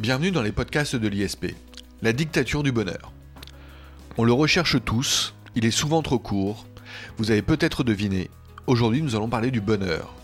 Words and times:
Bienvenue 0.00 0.30
dans 0.30 0.42
les 0.42 0.52
podcasts 0.52 0.94
de 0.94 1.08
l'ISP, 1.08 1.56
la 2.02 2.12
dictature 2.12 2.62
du 2.62 2.70
bonheur. 2.70 3.10
On 4.16 4.22
le 4.22 4.32
recherche 4.32 4.76
tous, 4.84 5.34
il 5.56 5.64
est 5.64 5.72
souvent 5.72 6.02
trop 6.02 6.20
court. 6.20 6.66
Vous 7.16 7.32
avez 7.32 7.42
peut-être 7.42 7.82
deviné, 7.82 8.30
aujourd'hui 8.68 9.02
nous 9.02 9.16
allons 9.16 9.28
parler 9.28 9.50
du 9.50 9.60
bonheur. 9.60 10.14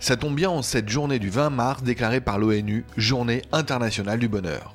Ça 0.00 0.16
tombe 0.16 0.34
bien 0.34 0.50
en 0.50 0.62
cette 0.62 0.88
journée 0.88 1.20
du 1.20 1.30
20 1.30 1.50
mars 1.50 1.84
déclarée 1.84 2.20
par 2.20 2.40
l'ONU, 2.40 2.84
Journée 2.96 3.42
internationale 3.52 4.18
du 4.18 4.26
bonheur. 4.26 4.74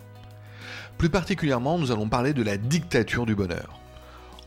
Plus 0.97 1.09
particulièrement, 1.09 1.77
nous 1.77 1.91
allons 1.91 2.07
parler 2.07 2.31
de 2.31 2.43
la 2.43 2.55
dictature 2.55 3.25
du 3.25 3.35
bonheur. 3.35 3.77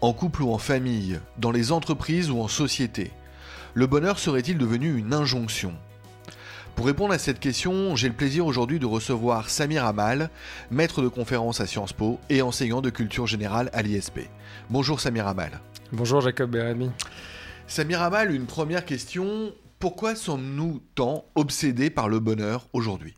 En 0.01 0.15
couple 0.15 0.43
ou 0.43 0.55
en 0.55 0.59
famille, 0.59 1.21
dans 1.37 1.51
les 1.51 1.71
entreprises 1.71 2.31
ou 2.31 2.41
en 2.41 2.49
société, 2.49 3.11
le 3.75 3.87
bonheur 3.87 4.19
serait-il 4.19 4.57
devenu 4.57 4.97
une 4.97 5.13
injonction 5.13 5.75
pour 6.77 6.87
répondre 6.87 7.15
à 7.15 7.19
cette 7.19 7.41
question, 7.41 7.97
j'ai 7.97 8.09
le 8.09 8.15
plaisir 8.15 8.45
aujourd'hui 8.45 8.79
de 8.79 8.85
recevoir 8.85 9.49
Samir 9.49 9.87
Amal, 9.87 10.29
maître 10.71 11.01
de 11.01 11.09
conférence 11.09 11.61
à 11.63 11.67
Sciences 11.67 11.95
Po 11.95 12.21
et 12.29 12.43
enseignant 12.43 12.83
de 12.83 12.91
culture 12.91 13.27
générale 13.27 13.71
à 13.73 13.81
l'ISP. 13.81 14.21
Bonjour 14.69 15.01
Samir 15.01 15.27
Amal. 15.27 15.61
Bonjour 15.91 16.21
Jacob 16.21 16.51
Berami. 16.51 16.91
Samir 17.67 18.03
Amal, 18.03 18.31
une 18.31 18.45
première 18.45 18.85
question. 18.85 19.55
Pourquoi 19.79 20.15
sommes-nous 20.15 20.83
tant 20.95 21.25
obsédés 21.35 21.89
par 21.89 22.11
le 22.11 22.21
bonheur 22.21 22.69
aujourd'hui? 22.75 23.15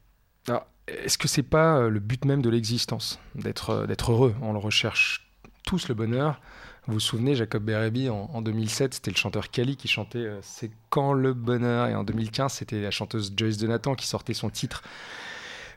Est-ce 0.86 1.18
que 1.18 1.28
c'est 1.28 1.42
pas 1.42 1.78
euh, 1.78 1.90
le 1.90 2.00
but 2.00 2.24
même 2.24 2.40
de 2.40 2.48
l'existence 2.48 3.18
D'être 3.34 3.70
euh, 3.70 3.86
heureux? 4.08 4.34
On 4.40 4.54
le 4.54 4.58
recherche 4.58 5.30
tous 5.66 5.88
le 5.88 5.94
bonheur. 5.94 6.40
Vous 6.88 6.94
vous 6.94 7.00
souvenez, 7.00 7.34
Jacob 7.34 7.62
Berebi, 7.64 8.08
en, 8.08 8.40
2007, 8.40 8.94
c'était 8.94 9.10
le 9.10 9.16
chanteur 9.16 9.50
Kali 9.50 9.76
qui 9.76 9.88
chantait 9.88 10.20
euh, 10.20 10.38
C'est 10.40 10.70
quand 10.88 11.12
le 11.12 11.34
bonheur? 11.34 11.86
Et 11.88 11.94
en 11.94 12.02
2015, 12.02 12.50
c'était 12.50 12.80
la 12.80 12.90
chanteuse 12.90 13.30
Joyce 13.36 13.58
Donatan 13.58 13.94
qui 13.94 14.06
sortait 14.06 14.32
son 14.32 14.48
titre 14.48 14.82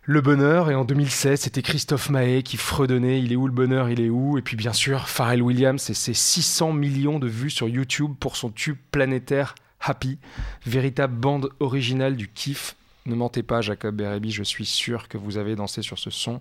Le 0.03 0.22
bonheur. 0.22 0.72
Et 0.72 0.75
en 0.75 0.85
2016, 0.85 1.41
c'était 1.41 1.61
Christophe 1.61 2.09
Mahé 2.09 2.44
qui 2.44 2.55
fredonnait 2.55 3.22
Il 3.22 3.33
est 3.33 3.35
où 3.35 3.45
le 3.45 3.52
bonheur? 3.52 3.89
Il 3.89 4.00
est 4.00 4.09
où? 4.09 4.38
Et 4.38 4.41
puis 4.41 4.55
bien 4.55 4.72
sûr, 4.72 5.09
Pharrell 5.09 5.41
Williams 5.41 5.89
et 5.89 5.94
ses 5.94 6.13
600 6.13 6.72
millions 6.72 7.19
de 7.19 7.28
vues 7.28 7.50
sur 7.50 7.67
YouTube 7.67 8.13
pour 8.17 8.38
son 8.38 8.50
tube 8.50 8.78
planétaire 8.91 9.55
Happy, 9.81 10.17
véritable 10.66 11.17
bande 11.17 11.50
originale 11.59 12.16
du 12.16 12.30
kiff 12.30 12.78
ne 13.05 13.16
mentez 13.16 13.41
pas, 13.41 13.61
Jacob 13.61 13.95
Berebi, 13.95 14.31
je 14.31 14.44
suis 14.44 14.66
sûr 14.66 15.07
que 15.07 15.17
vous 15.17 15.38
avez 15.38 15.55
dansé 15.55 15.81
sur 15.81 15.97
ce 15.97 16.09
son. 16.09 16.39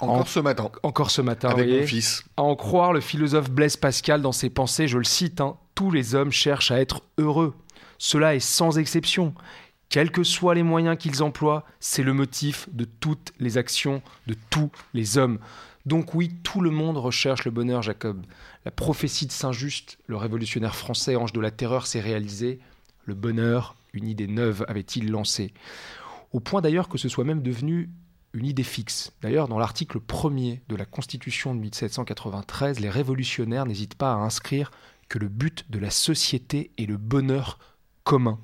Encore 0.00 0.28
ce 0.28 0.40
matin. 0.40 0.70
Encore 0.82 1.10
ce 1.10 1.22
matin, 1.22 1.50
avec 1.50 1.68
mon 1.68 1.86
fils. 1.86 2.24
À 2.36 2.42
en 2.42 2.56
croire 2.56 2.92
le 2.92 3.00
philosophe 3.00 3.50
Blaise 3.50 3.76
Pascal 3.76 4.20
dans 4.20 4.32
ses 4.32 4.50
pensées, 4.50 4.88
je 4.88 4.98
le 4.98 5.04
cite, 5.04 5.40
hein, 5.40 5.56
tous 5.74 5.90
les 5.90 6.14
hommes 6.14 6.32
cherchent 6.32 6.70
à 6.70 6.80
être 6.80 7.02
heureux. 7.16 7.54
Cela 7.98 8.34
est 8.34 8.40
sans 8.40 8.78
exception. 8.78 9.34
Quels 9.88 10.10
que 10.10 10.24
soient 10.24 10.54
les 10.54 10.62
moyens 10.62 10.98
qu'ils 10.98 11.22
emploient, 11.22 11.64
c'est 11.80 12.02
le 12.02 12.12
motif 12.12 12.68
de 12.72 12.84
toutes 12.84 13.32
les 13.38 13.56
actions 13.56 14.02
de 14.26 14.34
tous 14.50 14.70
les 14.92 15.16
hommes. 15.16 15.38
Donc 15.86 16.14
oui, 16.14 16.34
tout 16.42 16.60
le 16.60 16.70
monde 16.70 16.98
recherche 16.98 17.44
le 17.44 17.50
bonheur, 17.50 17.82
Jacob. 17.82 18.26
La 18.66 18.70
prophétie 18.70 19.26
de 19.26 19.32
Saint-Just, 19.32 19.98
le 20.06 20.16
révolutionnaire 20.16 20.76
français 20.76 21.16
ange 21.16 21.32
de 21.32 21.40
la 21.40 21.50
terreur, 21.50 21.86
s'est 21.86 22.00
réalisée. 22.00 22.58
Le 23.06 23.14
bonheur 23.14 23.74
une 23.98 24.08
idée 24.08 24.26
neuve 24.26 24.64
avait-il 24.68 25.10
lancé 25.10 25.52
Au 26.32 26.40
point 26.40 26.60
d'ailleurs 26.60 26.88
que 26.88 26.98
ce 26.98 27.08
soit 27.08 27.24
même 27.24 27.42
devenu 27.42 27.90
une 28.34 28.46
idée 28.46 28.62
fixe. 28.62 29.12
D'ailleurs, 29.22 29.48
dans 29.48 29.58
l'article 29.58 30.00
premier 30.00 30.62
de 30.68 30.76
la 30.76 30.84
Constitution 30.84 31.54
de 31.54 31.60
1793, 31.60 32.80
les 32.80 32.90
révolutionnaires 32.90 33.66
n'hésitent 33.66 33.94
pas 33.94 34.12
à 34.12 34.16
inscrire 34.16 34.70
que 35.08 35.18
le 35.18 35.28
but 35.28 35.64
de 35.70 35.78
la 35.78 35.90
société 35.90 36.70
est 36.78 36.86
le 36.86 36.96
bonheur 36.96 37.58
commun. 38.04 38.38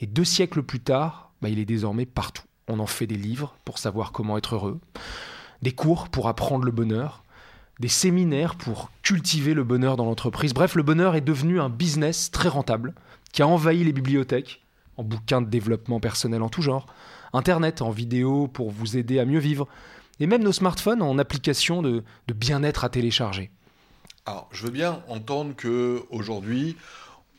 Et 0.00 0.06
deux 0.06 0.24
siècles 0.24 0.62
plus 0.62 0.80
tard, 0.80 1.30
bah, 1.40 1.48
il 1.48 1.58
est 1.58 1.64
désormais 1.64 2.06
partout. 2.06 2.42
On 2.68 2.80
en 2.80 2.86
fait 2.86 3.06
des 3.06 3.16
livres 3.16 3.56
pour 3.64 3.78
savoir 3.78 4.12
comment 4.12 4.36
être 4.36 4.56
heureux, 4.56 4.80
des 5.62 5.72
cours 5.72 6.08
pour 6.08 6.28
apprendre 6.28 6.64
le 6.64 6.72
bonheur, 6.72 7.22
des 7.78 7.88
séminaires 7.88 8.56
pour 8.56 8.90
cultiver 9.02 9.54
le 9.54 9.62
bonheur 9.62 9.96
dans 9.96 10.04
l'entreprise. 10.04 10.52
Bref, 10.52 10.74
le 10.74 10.82
bonheur 10.82 11.14
est 11.14 11.20
devenu 11.20 11.60
un 11.60 11.68
business 11.68 12.30
très 12.30 12.48
rentable 12.48 12.94
qui 13.32 13.42
a 13.42 13.46
envahi 13.46 13.84
les 13.84 13.92
bibliothèques, 13.92 14.65
en 14.96 15.04
bouquins 15.04 15.42
de 15.42 15.48
développement 15.48 16.00
personnel 16.00 16.42
en 16.42 16.48
tout 16.48 16.62
genre, 16.62 16.86
Internet 17.32 17.82
en 17.82 17.90
vidéo 17.90 18.48
pour 18.48 18.70
vous 18.70 18.96
aider 18.96 19.18
à 19.18 19.24
mieux 19.24 19.38
vivre, 19.38 19.68
et 20.20 20.26
même 20.26 20.42
nos 20.42 20.52
smartphones 20.52 21.02
en 21.02 21.18
application 21.18 21.82
de, 21.82 22.02
de 22.28 22.34
bien-être 22.34 22.84
à 22.84 22.88
télécharger. 22.88 23.50
Alors, 24.24 24.48
je 24.50 24.64
veux 24.64 24.72
bien 24.72 25.02
entendre 25.08 25.54
que 25.54 26.02
aujourd'hui, 26.10 26.76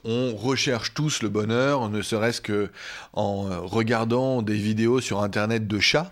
on 0.04 0.36
recherche 0.36 0.94
tous 0.94 1.22
le 1.22 1.30
bonheur, 1.30 1.90
ne 1.90 2.02
serait-ce 2.02 2.42
que 2.42 2.70
en 3.14 3.66
regardant 3.66 4.42
des 4.42 4.56
vidéos 4.56 5.02
sur 5.02 5.22
Internet 5.22 5.68
de 5.68 5.80
chats. 5.80 6.12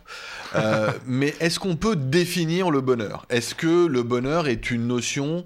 Euh, 0.56 0.92
mais 1.06 1.34
est-ce 1.40 1.60
qu'on 1.60 1.76
peut 1.76 1.96
définir 1.96 2.72
le 2.72 2.82
bonheur? 2.82 3.26
Est-ce 3.30 3.56
que 3.56 3.86
le 3.86 4.04
bonheur 4.04 4.48
est 4.48 4.72
une 4.72 4.88
notion 4.88 5.44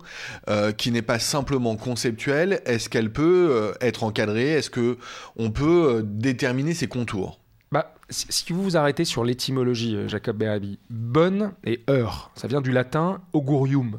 euh, 0.49 0.71
qui 0.71 0.91
n'est 0.91 1.01
pas 1.01 1.19
simplement 1.19 1.75
conceptuelle? 1.75 2.61
Est-ce 2.65 2.89
qu'elle 2.89 3.11
peut 3.11 3.49
euh, 3.51 3.73
être 3.81 4.03
encadrée? 4.03 4.51
Est-ce 4.51 4.69
que 4.69 4.97
on 5.35 5.51
peut 5.51 6.01
déterminer 6.03 6.73
ses 6.73 6.87
contours? 6.87 7.39
Bah, 7.71 7.93
si 8.09 8.51
vous 8.51 8.63
vous 8.63 8.77
arrêtez 8.77 9.05
sur 9.05 9.23
l'étymologie, 9.23 9.95
Jacob 10.07 10.37
Berabi, 10.37 10.79
bonne 10.89 11.51
et 11.63 11.81
heure, 11.89 12.31
ça 12.35 12.47
vient 12.47 12.61
du 12.61 12.71
latin 12.71 13.21
augurium, 13.33 13.97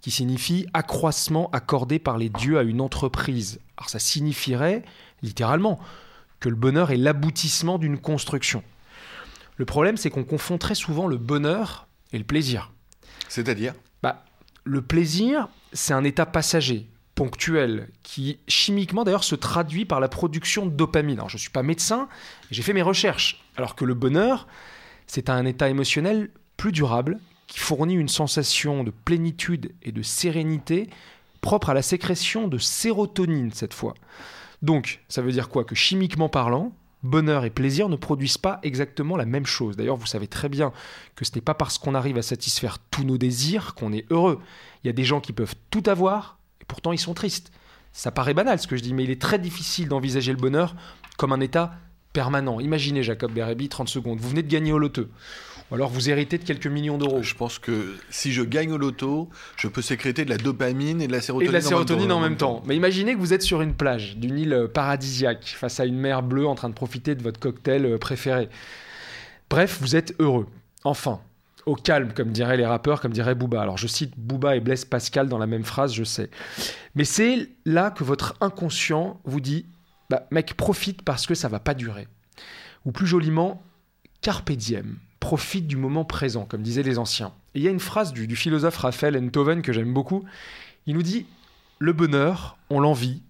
qui 0.00 0.10
signifie 0.10 0.66
accroissement 0.72 1.50
accordé 1.52 1.98
par 1.98 2.18
les 2.18 2.28
dieux 2.28 2.58
à 2.58 2.62
une 2.62 2.80
entreprise. 2.80 3.60
Alors 3.76 3.88
ça 3.88 3.98
signifierait, 3.98 4.82
littéralement, 5.22 5.78
que 6.40 6.48
le 6.48 6.56
bonheur 6.56 6.90
est 6.90 6.96
l'aboutissement 6.96 7.78
d'une 7.78 7.98
construction. 7.98 8.62
Le 9.56 9.66
problème, 9.66 9.96
c'est 9.96 10.10
qu'on 10.10 10.24
confond 10.24 10.56
très 10.56 10.74
souvent 10.74 11.06
le 11.06 11.18
bonheur 11.18 11.86
et 12.12 12.18
le 12.18 12.24
plaisir. 12.24 12.72
C'est-à-dire? 13.28 13.74
Bah, 14.02 14.24
Le 14.64 14.82
plaisir, 14.82 15.48
c'est 15.72 15.92
un 15.92 16.04
état 16.04 16.24
passager, 16.24 16.88
ponctuel, 17.14 17.90
qui 18.02 18.38
chimiquement 18.48 19.04
d'ailleurs 19.04 19.24
se 19.24 19.34
traduit 19.34 19.84
par 19.84 20.00
la 20.00 20.08
production 20.08 20.64
de 20.64 20.70
dopamine. 20.70 21.18
Alors 21.18 21.28
je 21.28 21.36
ne 21.36 21.40
suis 21.40 21.50
pas 21.50 21.62
médecin, 21.62 22.08
j'ai 22.50 22.62
fait 22.62 22.72
mes 22.72 22.82
recherches, 22.82 23.44
alors 23.56 23.74
que 23.74 23.84
le 23.84 23.94
bonheur, 23.94 24.46
c'est 25.06 25.28
un 25.28 25.44
état 25.44 25.68
émotionnel 25.68 26.30
plus 26.56 26.72
durable, 26.72 27.18
qui 27.50 27.58
fournit 27.58 27.96
une 27.96 28.08
sensation 28.08 28.84
de 28.84 28.92
plénitude 28.92 29.72
et 29.82 29.90
de 29.90 30.02
sérénité 30.02 30.88
propre 31.40 31.70
à 31.70 31.74
la 31.74 31.82
sécrétion 31.82 32.48
de 32.48 32.58
sérotonine 32.58 33.50
cette 33.52 33.74
fois. 33.74 33.94
Donc, 34.62 35.00
ça 35.08 35.20
veut 35.20 35.32
dire 35.32 35.48
quoi? 35.48 35.64
Que 35.64 35.74
chimiquement 35.74 36.28
parlant, 36.28 36.72
bonheur 37.02 37.44
et 37.44 37.50
plaisir 37.50 37.88
ne 37.88 37.96
produisent 37.96 38.38
pas 38.38 38.60
exactement 38.62 39.16
la 39.16 39.24
même 39.24 39.46
chose. 39.46 39.76
D'ailleurs, 39.76 39.96
vous 39.96 40.06
savez 40.06 40.28
très 40.28 40.48
bien 40.48 40.72
que 41.16 41.24
ce 41.24 41.32
n'est 41.34 41.40
pas 41.40 41.54
parce 41.54 41.76
qu'on 41.76 41.96
arrive 41.96 42.18
à 42.18 42.22
satisfaire 42.22 42.78
tous 42.90 43.02
nos 43.02 43.18
désirs 43.18 43.74
qu'on 43.74 43.92
est 43.92 44.06
heureux. 44.10 44.38
Il 44.84 44.86
y 44.86 44.90
a 44.90 44.94
des 44.94 45.04
gens 45.04 45.20
qui 45.20 45.32
peuvent 45.32 45.56
tout 45.70 45.82
avoir 45.86 46.38
et 46.60 46.64
pourtant 46.66 46.92
ils 46.92 46.98
sont 46.98 47.14
tristes. 47.14 47.50
Ça 47.92 48.12
paraît 48.12 48.34
banal 48.34 48.60
ce 48.60 48.68
que 48.68 48.76
je 48.76 48.82
dis, 48.82 48.94
mais 48.94 49.02
il 49.02 49.10
est 49.10 49.20
très 49.20 49.40
difficile 49.40 49.88
d'envisager 49.88 50.30
le 50.30 50.38
bonheur 50.38 50.76
comme 51.16 51.32
un 51.32 51.40
état 51.40 51.72
permanent. 52.12 52.60
Imaginez 52.60 53.02
Jacob 53.02 53.32
Berebi, 53.32 53.68
30 53.68 53.88
secondes, 53.88 54.20
vous 54.20 54.28
venez 54.28 54.42
de 54.44 54.48
gagner 54.48 54.72
au 54.72 54.78
loto 54.78 55.08
ou 55.70 55.74
alors 55.74 55.90
vous 55.90 56.10
héritez 56.10 56.38
de 56.38 56.44
quelques 56.44 56.66
millions 56.66 56.98
d'euros. 56.98 57.22
Je 57.22 57.34
pense 57.34 57.58
que 57.58 57.96
si 58.10 58.32
je 58.32 58.42
gagne 58.42 58.72
au 58.72 58.78
loto, 58.78 59.28
je 59.56 59.68
peux 59.68 59.82
sécréter 59.82 60.24
de 60.24 60.30
la 60.30 60.36
dopamine 60.36 61.00
et 61.00 61.06
de 61.06 61.12
la 61.12 61.20
sérotonine, 61.20 61.48
et 61.48 61.52
de 61.52 61.56
la 61.56 61.60
sérotonine 61.60 62.12
en, 62.12 62.20
même, 62.20 62.36
temps. 62.36 62.62
Mais 62.66 62.76
imaginez 62.76 63.14
que 63.14 63.18
vous 63.18 63.32
êtes 63.32 63.42
sur 63.42 63.62
une 63.62 63.74
plage 63.74 64.16
d'une 64.16 64.38
île 64.38 64.68
paradisiaque, 64.72 65.54
face 65.56 65.80
à 65.80 65.84
une 65.84 65.98
mer 65.98 66.22
bleue 66.22 66.46
en 66.46 66.54
train 66.54 66.68
de 66.68 66.74
profiter 66.74 67.14
de 67.14 67.22
votre 67.22 67.38
cocktail 67.38 67.84
euh, 67.84 67.98
préféré. 67.98 68.48
Bref, 69.48 69.78
vous 69.80 69.96
êtes 69.96 70.14
heureux. 70.18 70.46
Enfin, 70.84 71.20
au 71.66 71.74
calme, 71.74 72.12
comme 72.14 72.32
diraient 72.32 72.56
les 72.56 72.66
rappeurs, 72.66 73.00
comme 73.00 73.12
dirait 73.12 73.34
Booba. 73.34 73.60
Alors 73.60 73.78
je 73.78 73.86
cite 73.86 74.14
Booba 74.16 74.56
et 74.56 74.60
Blaise 74.60 74.84
Pascal 74.84 75.28
dans 75.28 75.38
la 75.38 75.46
même 75.46 75.64
phrase, 75.64 75.92
je 75.94 76.04
sais. 76.04 76.30
Mais 76.94 77.04
c'est 77.04 77.48
là 77.64 77.90
que 77.90 78.04
votre 78.04 78.36
inconscient 78.40 79.20
vous 79.24 79.40
dit 79.40 79.66
bah, 80.08 80.26
mec, 80.32 80.54
profite 80.54 81.02
parce 81.02 81.26
que 81.26 81.34
ça 81.34 81.48
va 81.48 81.60
pas 81.60 81.74
durer. 81.74 82.08
Ou 82.84 82.92
plus 82.92 83.06
joliment, 83.06 83.62
carpe 84.20 84.50
diem 84.52 84.98
profite 85.20 85.66
du 85.66 85.76
moment 85.76 86.04
présent, 86.04 86.46
comme 86.46 86.62
disaient 86.62 86.82
les 86.82 86.98
anciens. 86.98 87.32
Et 87.54 87.60
il 87.60 87.62
y 87.62 87.68
a 87.68 87.70
une 87.70 87.78
phrase 87.78 88.12
du, 88.12 88.34
philosophe 88.34 88.78
Raphaël 88.78 89.16
Enthoven 89.16 89.62
que 89.62 89.72
j'aime 89.72 89.92
beaucoup. 89.92 90.24
Il 90.86 90.94
nous 90.94 91.02
dit 91.02 91.26
Le 91.78 91.92
bonheur, 91.92 92.56
on 92.70 92.80
l'envie, 92.80 93.22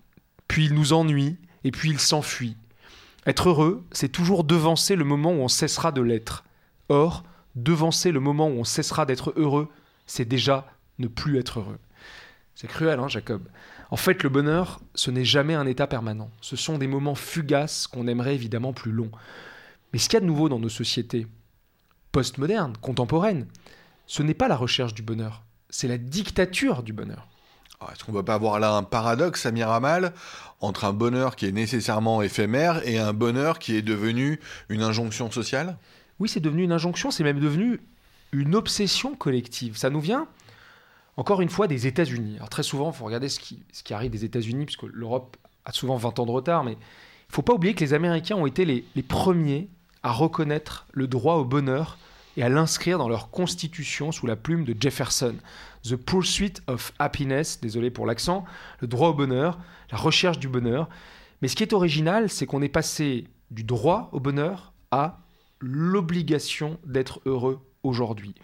puis 0.49 0.67
il 0.67 0.75
nous 0.75 0.93
ennuie, 0.93 1.37
et 1.65 1.71
puis 1.71 1.91
il 1.91 1.99
s'enfuit. 1.99 2.57
Être 3.27 3.51
heureux, 3.51 3.85
c'est 3.93 4.09
toujours 4.09 4.45
devancer 4.45 4.97
le 4.97 5.05
moment 5.05 5.33
où 5.33 5.41
on 5.41 5.49
cessera 5.49 5.93
de 5.93 6.01
l'être. 6.01 6.45
Or, 6.89 7.25
devancer 7.55 8.13
le 8.13 8.21
moment 8.21 8.49
où 8.49 8.61
on 8.61 8.65
cessera 8.65 9.05
d'être 9.05 9.35
heureux, 9.37 9.69
c'est 10.07 10.25
déjà 10.25 10.67
ne 10.99 11.09
plus 11.09 11.39
être 11.39 11.61
heureux. 11.61 11.79
C'est 12.55 12.69
cruel, 12.69 12.99
hein, 12.99 13.09
Jacob 13.09 13.43
En 13.91 13.97
fait, 13.97 14.23
le 14.23 14.29
bonheur, 14.29 14.81
ce 14.95 15.11
n'est 15.11 15.25
jamais 15.25 15.55
un 15.55 15.67
état 15.67 15.87
permanent. 15.87 16.31
Ce 16.41 16.57
sont 16.57 16.79
des 16.79 16.87
moments 16.87 17.15
fugaces 17.15 17.87
qu'on 17.87 18.07
aimerait 18.07 18.35
évidemment 18.35 18.73
plus 18.73 18.93
longs. 18.93 19.11
Mais 19.93 19.99
ce 19.99 20.09
qu'il 20.09 20.15
y 20.15 20.19
a 20.19 20.21
de 20.21 20.27
nouveau 20.27 20.49
dans 20.49 20.59
nos 20.59 20.69
sociétés, 20.69 21.27
postmoderne, 22.13 22.77
contemporaine. 22.81 23.47
Ce 24.07 24.23
n'est 24.23 24.35
pas 24.35 24.49
la 24.49 24.57
recherche 24.57 24.95
du 24.95 25.03
bonheur, 25.03 25.43
c'est 25.69 25.89
la 25.89 25.99
dictature 25.99 26.83
du 26.83 26.93
bonheur. 26.93 27.29
Ah, 27.81 27.91
est-ce 27.93 28.05
qu'on 28.05 28.13
ne 28.13 28.19
peut 28.19 28.25
pas 28.25 28.35
avoir 28.35 28.61
là 28.61 28.75
un 28.75 28.83
paradoxe, 28.83 29.43
Samir 29.43 29.71
Amal, 29.71 30.13
entre 30.61 30.85
un 30.85 30.93
bonheur 30.93 31.35
qui 31.35 31.47
est 31.47 31.53
nécessairement 31.53 32.21
éphémère 32.21 32.87
et 32.87 32.99
un 32.99 33.15
bonheur 33.15 33.59
qui 33.59 33.75
est 33.75 33.83
devenu 33.83 34.39
une 34.69 34.83
injonction 34.83 35.31
sociale? 35.31 35.79
Oui, 36.19 36.29
c'est 36.29 36.41
devenu 36.41 36.65
une 36.65 36.73
injonction, 36.73 37.11
c'est 37.11 37.25
même 37.25 37.41
devenu 37.41 37.81
une 38.33 38.55
obsession 38.55 39.15
collective. 39.15 39.79
Ça 39.79 39.89
nous 39.89 40.01
vient, 40.01 40.29
encore 41.17 41.41
une 41.41 41.49
fois, 41.49 41.69
des 41.69 41.87
États-Unis. 41.87 42.37
Alors 42.37 42.51
très 42.51 42.63
souvent, 42.63 42.91
il 42.91 42.97
faut 42.97 43.07
regarder 43.07 43.31
ce 43.31 43.41
qui, 43.41 43.63
ce 43.73 43.83
qui 43.83 43.95
arrive 43.95 44.11
des 44.11 44.27
États-Unis, 44.27 44.67
puisque 44.67 44.83
l'Europe 44.83 45.39
a 45.65 45.73
souvent 45.73 45.97
20 45.97 46.19
ans 46.19 46.27
de 46.27 46.31
retard, 46.31 46.65
mais 46.65 46.73
il 46.73 46.77
ne 47.31 47.35
faut 47.35 47.43
pas 47.43 47.55
oublier 47.55 47.75
que 47.75 47.83
les 47.83 47.95
Américains 47.95 48.37
ont 48.37 48.47
été 48.47 48.67
les, 48.67 48.85
les 48.95 49.03
premiers 49.03 49.71
à 50.03 50.13
reconnaître 50.13 50.87
le 50.93 51.07
droit 51.07 51.35
au 51.35 51.45
bonheur 51.45 51.99
et 52.37 52.43
à 52.43 52.49
l'inscrire 52.49 52.99
dans 52.99 53.09
leur 53.09 53.31
constitution 53.31 54.13
sous 54.13 54.27
la 54.27 54.37
plume 54.37 54.65
de 54.65 54.75
Jefferson. 54.79 55.35
The 55.83 55.97
Pursuit 55.97 56.55
of 56.67 56.93
Happiness, 56.99 57.61
désolé 57.61 57.91
pour 57.91 58.07
l'accent, 58.07 58.45
le 58.81 58.87
droit 58.87 59.09
au 59.09 59.15
bonheur, 59.15 59.59
la 59.91 59.99
recherche 59.99 60.39
du 60.39 60.49
bonheur. 60.49 60.89
Mais 61.43 61.49
ce 61.49 61.57
qui 61.57 61.63
est 61.63 61.73
original, 61.73 62.29
c'est 62.31 62.47
qu'on 62.47 62.63
est 62.63 62.69
passé 62.69 63.27
du 63.51 63.65
droit 63.65 64.09
au 64.13 64.21
bonheur 64.21 64.73
à 64.91 65.19
l'obligation 65.61 66.79
d'être 66.85 67.21
heureux 67.27 67.61
aujourd'hui. 67.83 68.35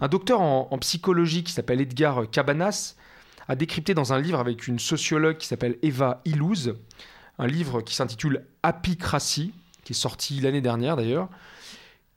Un 0.00 0.08
docteur 0.08 0.40
en, 0.40 0.78
psychologie 0.78 1.44
qui 1.44 1.52
s'appelle 1.52 1.80
Edgar 1.80 2.28
Cabanas 2.30 2.96
a 3.48 3.56
décrypté 3.56 3.94
dans 3.94 4.12
un 4.12 4.20
livre 4.20 4.40
avec 4.40 4.66
une 4.66 4.78
sociologue 4.78 5.36
qui 5.36 5.46
s'appelle 5.46 5.78
Eva 5.82 6.20
Illouz, 6.24 6.74
un 7.38 7.46
livre 7.46 7.80
qui 7.80 7.94
s'intitule 7.94 8.46
Happycratie, 8.62 9.52
qui 9.84 9.92
est 9.92 9.96
sorti 9.96 10.40
l'année 10.40 10.60
dernière 10.60 10.96
d'ailleurs, 10.96 11.28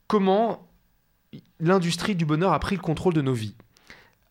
comment 0.06 0.68
l'industrie 1.60 2.14
du 2.14 2.24
bonheur 2.24 2.52
a 2.52 2.58
pris 2.58 2.76
le 2.76 2.82
contrôle 2.82 3.14
de 3.14 3.22
nos 3.22 3.34
vies. 3.34 3.54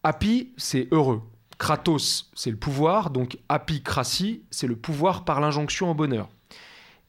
Happy, 0.03 0.53
c'est 0.57 0.87
heureux. 0.91 1.21
Kratos, 1.57 2.29
c'est 2.35 2.51
le 2.51 2.57
pouvoir, 2.57 3.09
donc 3.09 3.37
happycratie, 3.49 4.43
c'est 4.51 4.67
le 4.67 4.75
pouvoir 4.75 5.25
par 5.25 5.39
l'injonction 5.39 5.89
au 5.89 5.93
bonheur. 5.93 6.29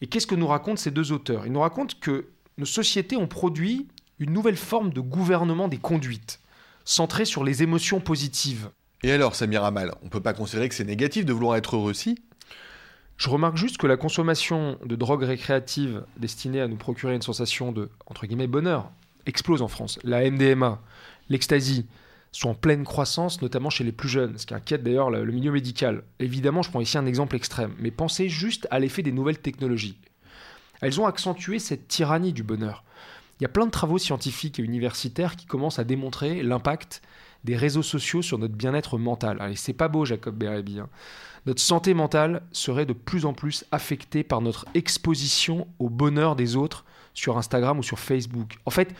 Et 0.00 0.06
qu'est-ce 0.06 0.26
que 0.26 0.34
nous 0.34 0.46
racontent 0.46 0.80
ces 0.80 0.90
deux 0.90 1.12
auteurs? 1.12 1.46
Ils 1.46 1.52
nous 1.52 1.60
racontent 1.60 1.94
que 2.00 2.28
nos 2.56 2.64
sociétés 2.64 3.16
ont 3.16 3.26
produit 3.26 3.88
une 4.18 4.32
nouvelle 4.32 4.56
forme 4.56 4.92
de 4.92 5.00
gouvernement 5.00 5.68
des 5.68 5.78
conduites, 5.78 6.40
centrée 6.84 7.24
sur 7.24 7.44
les 7.44 7.62
émotions 7.62 8.00
positives. 8.00 8.70
Et 9.02 9.12
alors, 9.12 9.34
Samir 9.34 9.64
Amal, 9.64 9.94
on 10.02 10.08
peut 10.08 10.22
pas 10.22 10.32
considérer 10.32 10.68
que 10.68 10.74
c'est 10.74 10.84
négatif 10.84 11.24
de 11.24 11.32
vouloir 11.32 11.56
être 11.56 11.76
heureux 11.76 11.94
si? 11.94 12.18
Je 13.18 13.28
remarque 13.28 13.56
juste 13.56 13.78
que 13.78 13.88
la 13.88 13.96
consommation 13.96 14.78
de 14.84 14.94
drogues 14.94 15.24
récréatives 15.24 16.04
destinées 16.16 16.60
à 16.60 16.68
nous 16.68 16.76
procurer 16.76 17.16
une 17.16 17.22
sensation 17.22 17.72
de, 17.72 17.90
bonheur 18.46 18.92
explose 19.26 19.60
en 19.60 19.66
France. 19.66 19.98
La 20.04 20.30
MDMA, 20.30 20.80
l'ecstasy 21.28 21.86
sont 22.30 22.50
en 22.50 22.54
pleine 22.54 22.84
croissance, 22.84 23.42
notamment 23.42 23.70
chez 23.70 23.82
les 23.82 23.90
plus 23.90 24.08
jeunes, 24.08 24.38
ce 24.38 24.46
qui 24.46 24.54
inquiète 24.54 24.84
d'ailleurs 24.84 25.10
le 25.10 25.32
milieu 25.32 25.50
médical. 25.50 26.04
Évidemment, 26.20 26.62
je 26.62 26.70
prends 26.70 26.80
ici 26.80 26.96
un 26.96 27.06
exemple 27.06 27.34
extrême, 27.34 27.74
mais 27.80 27.90
pensez 27.90 28.28
juste 28.28 28.68
à 28.70 28.78
l'effet 28.78 29.02
des 29.02 29.10
nouvelles 29.10 29.40
technologies. 29.40 29.98
Elles 30.80 31.00
ont 31.00 31.06
accentué 31.06 31.58
cette 31.58 31.88
tyrannie 31.88 32.32
du 32.32 32.44
bonheur. 32.44 32.84
Il 33.40 33.42
y 33.42 33.46
a 33.46 33.50
plein 33.50 33.66
de 33.66 33.72
travaux 33.72 33.98
scientifiques 33.98 34.60
et 34.60 34.62
universitaires 34.62 35.34
qui 35.34 35.46
commencent 35.46 35.80
à 35.80 35.84
démontrer 35.84 36.44
l'impact 36.44 37.02
des 37.48 37.56
réseaux 37.56 37.82
sociaux 37.82 38.20
sur 38.20 38.36
notre 38.36 38.54
bien-être 38.54 38.98
mental. 38.98 39.38
Allez, 39.40 39.56
c'est 39.56 39.72
pas 39.72 39.88
beau, 39.88 40.04
Jacob 40.04 40.36
Bérébi. 40.36 40.80
Hein. 40.80 40.88
Notre 41.46 41.62
santé 41.62 41.94
mentale 41.94 42.42
serait 42.52 42.84
de 42.84 42.92
plus 42.92 43.24
en 43.24 43.32
plus 43.32 43.64
affectée 43.72 44.22
par 44.22 44.42
notre 44.42 44.66
exposition 44.74 45.66
au 45.78 45.88
bonheur 45.88 46.36
des 46.36 46.56
autres 46.56 46.84
sur 47.14 47.38
Instagram 47.38 47.78
ou 47.78 47.82
sur 47.82 47.98
Facebook. 47.98 48.58
En 48.66 48.70
fait, 48.70 48.94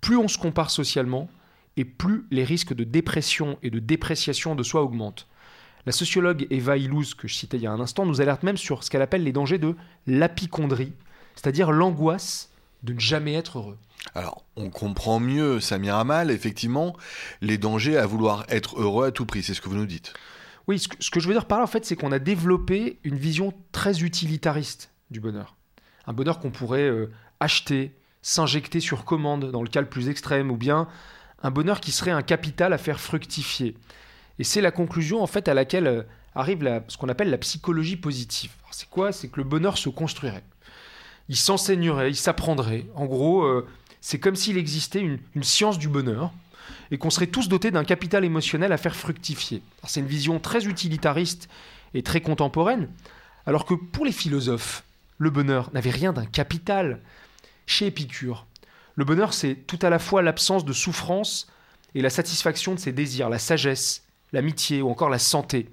plus 0.00 0.16
on 0.16 0.28
se 0.28 0.38
compare 0.38 0.70
socialement, 0.70 1.28
et 1.76 1.84
plus 1.84 2.26
les 2.30 2.44
risques 2.44 2.74
de 2.74 2.84
dépression 2.84 3.58
et 3.64 3.70
de 3.70 3.80
dépréciation 3.80 4.54
de 4.54 4.62
soi 4.62 4.84
augmentent. 4.84 5.26
La 5.84 5.90
sociologue 5.90 6.46
Eva 6.50 6.76
Illouz, 6.76 7.14
que 7.14 7.26
je 7.26 7.34
citais 7.34 7.56
il 7.56 7.64
y 7.64 7.66
a 7.66 7.72
un 7.72 7.80
instant, 7.80 8.06
nous 8.06 8.20
alerte 8.20 8.44
même 8.44 8.56
sur 8.56 8.84
ce 8.84 8.90
qu'elle 8.90 9.02
appelle 9.02 9.24
les 9.24 9.32
dangers 9.32 9.58
de 9.58 9.74
l'apicondrie, 10.06 10.92
c'est-à-dire 11.34 11.72
l'angoisse 11.72 12.52
de 12.84 12.92
ne 12.92 13.00
jamais 13.00 13.34
être 13.34 13.58
heureux. 13.58 13.78
Alors, 14.14 14.44
on 14.56 14.70
comprend 14.70 15.18
mieux, 15.18 15.60
Samir 15.60 15.96
Amal, 15.96 16.30
effectivement, 16.30 16.96
les 17.40 17.58
dangers 17.58 17.96
à 17.96 18.06
vouloir 18.06 18.44
être 18.48 18.78
heureux 18.80 19.06
à 19.06 19.10
tout 19.10 19.24
prix, 19.24 19.42
c'est 19.42 19.54
ce 19.54 19.60
que 19.60 19.68
vous 19.68 19.76
nous 19.76 19.86
dites. 19.86 20.12
Oui, 20.66 20.78
ce 20.78 21.10
que, 21.10 21.20
je 21.20 21.26
veux 21.26 21.34
dire 21.34 21.46
par 21.46 21.58
là, 21.58 21.64
en 21.64 21.68
fait, 21.68 21.84
c'est 21.84 21.96
qu'on 21.96 22.12
a 22.12 22.18
développé 22.18 22.98
une 23.04 23.16
vision 23.16 23.52
très 23.72 24.02
utilitariste 24.02 24.90
du 25.10 25.20
bonheur. 25.20 25.56
Un 26.06 26.12
bonheur 26.12 26.38
qu'on 26.38 26.50
pourrait 26.50 26.88
euh, 26.88 27.10
acheter, 27.40 27.94
s'injecter 28.22 28.80
sur 28.80 29.04
commande 29.04 29.50
dans 29.50 29.62
le 29.62 29.68
cas 29.68 29.80
le 29.80 29.88
plus 29.88 30.08
extrême, 30.08 30.50
ou 30.50 30.56
bien 30.56 30.88
un 31.42 31.50
bonheur 31.50 31.80
qui 31.80 31.92
serait 31.92 32.10
un 32.10 32.22
capital 32.22 32.72
à 32.72 32.78
faire 32.78 33.00
fructifier. 33.00 33.76
Et 34.38 34.44
c'est 34.44 34.60
la 34.60 34.70
conclusion 34.70 35.22
en 35.22 35.26
fait 35.26 35.48
à 35.48 35.54
laquelle 35.54 35.86
euh, 35.86 36.02
arrive 36.34 36.82
ce 36.88 36.96
qu'on 36.96 37.08
appelle 37.08 37.30
la 37.30 37.38
psychologie 37.38 37.96
positive. 37.96 38.50
C'est 38.70 38.88
quoi? 38.88 39.12
C'est 39.12 39.28
que 39.28 39.36
le 39.36 39.44
bonheur 39.44 39.78
se 39.78 39.88
construirait. 39.88 40.44
Il 41.28 41.36
s'enseignerait, 41.36 42.10
il 42.10 42.16
s'apprendrait. 42.16 42.86
En 42.94 43.06
gros, 43.06 43.44
euh, 43.44 43.66
c'est 44.04 44.18
comme 44.18 44.36
s'il 44.36 44.58
existait 44.58 45.00
une, 45.00 45.42
science 45.42 45.78
du 45.78 45.88
bonheur 45.88 46.30
et 46.90 46.98
qu'on 46.98 47.08
serait 47.08 47.26
tous 47.26 47.48
dotés 47.48 47.70
d'un 47.70 47.84
capital 47.84 48.22
émotionnel 48.22 48.70
à 48.70 48.76
faire 48.76 48.94
fructifier. 48.94 49.62
C'est 49.86 50.00
une 50.00 50.06
vision 50.06 50.38
très 50.38 50.66
utilitariste 50.66 51.48
et 51.94 52.02
très 52.02 52.20
contemporaine, 52.20 52.90
alors 53.46 53.64
que 53.64 53.72
pour 53.72 54.04
les 54.04 54.12
philosophes, 54.12 54.84
le 55.16 55.30
bonheur 55.30 55.70
n'avait 55.72 55.88
rien 55.88 56.12
d'un 56.12 56.26
capital. 56.26 57.00
Chez 57.64 57.86
Épicure, 57.86 58.46
le 58.94 59.06
bonheur, 59.06 59.32
c'est 59.32 59.54
tout 59.54 59.78
à 59.80 59.88
la 59.88 59.98
fois 59.98 60.20
l'absence 60.20 60.66
de 60.66 60.74
souffrance 60.74 61.46
et 61.94 62.02
la 62.02 62.10
satisfaction 62.10 62.74
de 62.74 62.80
ses 62.80 62.92
désirs, 62.92 63.30
la 63.30 63.38
sagesse, 63.38 64.04
l'amitié 64.34 64.82
ou 64.82 64.90
encore 64.90 65.08
la 65.08 65.18
santé. 65.18 65.70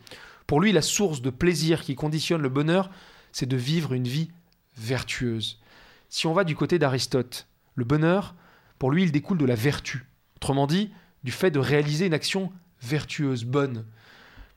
Pour 0.47 0.61
lui, 0.61 0.71
la 0.71 0.81
source 0.81 1.21
de 1.21 1.31
plaisir 1.31 1.81
qui 1.81 1.95
conditionne 1.95 2.41
le 2.41 2.47
bonheur, 2.47 2.91
c'est 3.33 3.45
de 3.45 3.57
vivre 3.57 3.91
une 3.91 4.07
vie 4.07 4.31
vertueuse. 4.77 5.59
Si 6.07 6.27
on 6.27 6.33
va 6.33 6.45
du 6.45 6.55
côté 6.55 6.79
d'Aristote, 6.79 7.45
le 7.75 7.85
bonheur, 7.85 8.35
pour 8.79 8.91
lui, 8.91 9.03
il 9.03 9.11
découle 9.11 9.37
de 9.37 9.45
la 9.45 9.55
vertu. 9.55 10.05
Autrement 10.37 10.67
dit, 10.67 10.91
du 11.23 11.31
fait 11.31 11.51
de 11.51 11.59
réaliser 11.59 12.07
une 12.07 12.13
action 12.13 12.51
vertueuse, 12.81 13.45
bonne. 13.45 13.85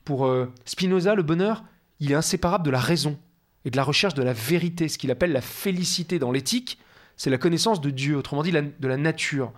Pour 0.03 0.25
euh, 0.25 0.51
Spinoza, 0.65 1.15
le 1.15 1.23
bonheur, 1.23 1.63
il 1.99 2.11
est 2.11 2.15
inséparable 2.15 2.65
de 2.65 2.71
la 2.71 2.79
raison 2.79 3.17
et 3.65 3.71
de 3.71 3.77
la 3.77 3.83
recherche 3.83 4.13
de 4.13 4.23
la 4.23 4.33
vérité, 4.33 4.87
ce 4.87 4.97
qu'il 4.97 5.11
appelle 5.11 5.31
la 5.31 5.41
félicité 5.41 6.19
dans 6.19 6.31
l'éthique, 6.31 6.79
c'est 7.17 7.29
la 7.29 7.37
connaissance 7.37 7.81
de 7.81 7.89
Dieu, 7.89 8.17
autrement 8.17 8.43
dit 8.43 8.51
de 8.51 8.87
la 8.87 8.97
nature. 8.97 9.51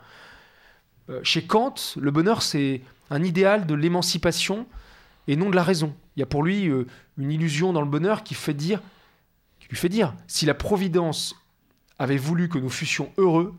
Euh, 1.09 1.19
chez 1.23 1.43
Kant, 1.43 1.75
le 1.97 2.11
bonheur, 2.11 2.41
c'est 2.41 2.81
un 3.09 3.23
idéal 3.23 3.65
de 3.65 3.73
l'émancipation 3.73 4.67
et 5.27 5.35
non 5.35 5.49
de 5.49 5.55
la 5.55 5.63
raison. 5.63 5.95
Il 6.15 6.21
y 6.21 6.23
a 6.23 6.25
pour 6.25 6.43
lui 6.43 6.67
euh, 6.67 6.85
une 7.17 7.31
illusion 7.31 7.73
dans 7.73 7.81
le 7.81 7.87
bonheur 7.87 8.23
qui, 8.23 8.33
fait 8.33 8.53
dire, 8.53 8.81
qui 9.59 9.67
lui 9.69 9.77
fait 9.77 9.89
dire, 9.89 10.13
si 10.27 10.45
la 10.45 10.53
Providence 10.53 11.35
avait 11.99 12.17
voulu 12.17 12.49
que 12.49 12.57
nous 12.57 12.69
fussions 12.69 13.11
heureux, 13.17 13.55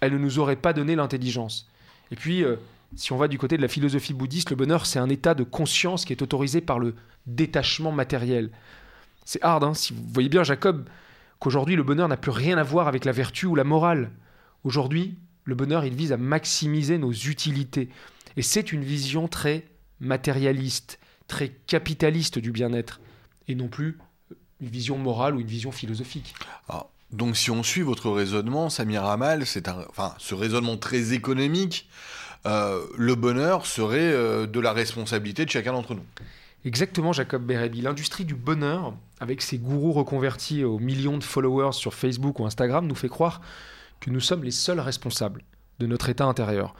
elle 0.00 0.12
ne 0.12 0.18
nous 0.18 0.38
aurait 0.38 0.56
pas 0.56 0.72
donné 0.72 0.96
l'intelligence. 0.96 1.68
Et 2.10 2.16
puis, 2.16 2.44
euh, 2.44 2.56
si 2.96 3.12
on 3.12 3.16
va 3.16 3.28
du 3.28 3.38
côté 3.38 3.56
de 3.56 3.62
la 3.62 3.68
philosophie 3.68 4.14
bouddhiste, 4.14 4.50
le 4.50 4.56
bonheur, 4.56 4.86
c'est 4.86 4.98
un 4.98 5.08
état 5.08 5.34
de 5.34 5.44
conscience 5.44 6.04
qui 6.04 6.12
est 6.12 6.22
autorisé 6.22 6.60
par 6.60 6.78
le 6.78 6.94
détachement 7.26 7.92
matériel. 7.92 8.50
C'est 9.24 9.42
hard, 9.42 9.64
hein 9.64 9.74
si 9.74 9.92
vous 9.92 10.02
voyez 10.12 10.28
bien, 10.28 10.42
Jacob, 10.42 10.88
qu'aujourd'hui 11.38 11.76
le 11.76 11.82
bonheur 11.82 12.08
n'a 12.08 12.16
plus 12.16 12.30
rien 12.30 12.58
à 12.58 12.62
voir 12.62 12.88
avec 12.88 13.04
la 13.04 13.12
vertu 13.12 13.46
ou 13.46 13.54
la 13.54 13.64
morale. 13.64 14.10
Aujourd'hui, 14.64 15.16
le 15.44 15.54
bonheur, 15.54 15.84
il 15.84 15.94
vise 15.94 16.12
à 16.12 16.16
maximiser 16.16 16.98
nos 16.98 17.12
utilités. 17.12 17.88
Et 18.36 18.42
c'est 18.42 18.72
une 18.72 18.84
vision 18.84 19.28
très 19.28 19.66
matérialiste, 20.00 20.98
très 21.28 21.48
capitaliste 21.48 22.38
du 22.38 22.50
bien-être, 22.50 23.00
et 23.48 23.54
non 23.54 23.68
plus 23.68 23.98
une 24.60 24.68
vision 24.68 24.98
morale 24.98 25.36
ou 25.36 25.40
une 25.40 25.46
vision 25.46 25.72
philosophique. 25.72 26.34
Ah, 26.68 26.86
donc 27.12 27.36
si 27.36 27.50
on 27.50 27.62
suit 27.62 27.82
votre 27.82 28.10
raisonnement, 28.10 28.70
Samir 28.70 29.04
Amal, 29.04 29.46
c'est 29.46 29.68
un, 29.68 29.84
ce 30.18 30.34
raisonnement 30.34 30.76
très 30.76 31.12
économique, 31.12 31.88
euh, 32.46 32.80
le 32.96 33.14
bonheur 33.14 33.66
serait 33.66 34.00
euh, 34.00 34.46
de 34.46 34.60
la 34.60 34.72
responsabilité 34.72 35.44
de 35.44 35.50
chacun 35.50 35.72
d'entre 35.72 35.94
nous. 35.94 36.04
Exactement, 36.64 37.12
Jacob 37.12 37.44
Berebi. 37.44 37.82
L'industrie 37.82 38.24
du 38.24 38.34
bonheur, 38.34 38.94
avec 39.20 39.42
ses 39.42 39.58
gourous 39.58 39.92
reconvertis 39.92 40.64
aux 40.64 40.78
millions 40.78 41.18
de 41.18 41.24
followers 41.24 41.72
sur 41.72 41.92
Facebook 41.92 42.40
ou 42.40 42.46
Instagram, 42.46 42.86
nous 42.86 42.94
fait 42.94 43.08
croire 43.08 43.40
que 44.00 44.10
nous 44.10 44.20
sommes 44.20 44.44
les 44.44 44.50
seuls 44.50 44.80
responsables 44.80 45.42
de 45.80 45.86
notre 45.86 46.08
état 46.08 46.24
intérieur. 46.24 46.74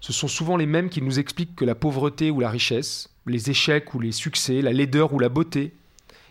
Ce 0.00 0.12
sont 0.12 0.28
souvent 0.28 0.56
les 0.56 0.66
mêmes 0.66 0.88
qui 0.88 1.02
nous 1.02 1.18
expliquent 1.18 1.54
que 1.54 1.64
la 1.64 1.74
pauvreté 1.74 2.30
ou 2.30 2.40
la 2.40 2.50
richesse, 2.50 3.10
les 3.26 3.50
échecs 3.50 3.94
ou 3.94 4.00
les 4.00 4.12
succès, 4.12 4.62
la 4.62 4.72
laideur 4.72 5.12
ou 5.12 5.18
la 5.18 5.28
beauté, 5.28 5.74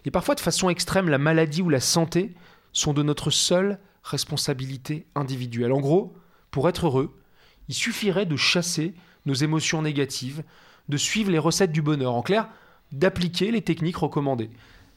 et 0.05 0.12
parfois 0.12 0.36
de 0.36 0.39
façon 0.39 0.69
extrême 0.69 1.10
la 1.10 1.19
maladie 1.19 1.62
ou 1.62 1.69
la 1.69 1.79
santé, 1.79 2.31
sont 2.74 2.94
de 2.94 3.04
notre 3.04 3.32
seule 3.32 3.80
responsabilité 4.04 5.06
individuelle. 5.16 5.74
En 5.74 5.80
gros, 5.80 6.16
pour 6.52 6.70
être 6.70 6.88
heureux, 6.88 7.20
il 7.68 7.76
suffirait 7.76 8.26
de 8.26 8.36
chasser 8.36 8.94
nos 9.26 9.34
émotions 9.34 9.82
négatives, 9.82 10.44
de 10.88 10.98
suivre 10.98 11.32
les 11.32 11.40
recettes 11.40 11.72
du 11.72 11.82
bonheur. 11.82 12.14
En 12.14 12.22
clair, 12.22 12.50
d'appliquer 12.92 13.52
les 13.52 13.62
techniques 13.62 13.98
recommandées. 13.98 14.50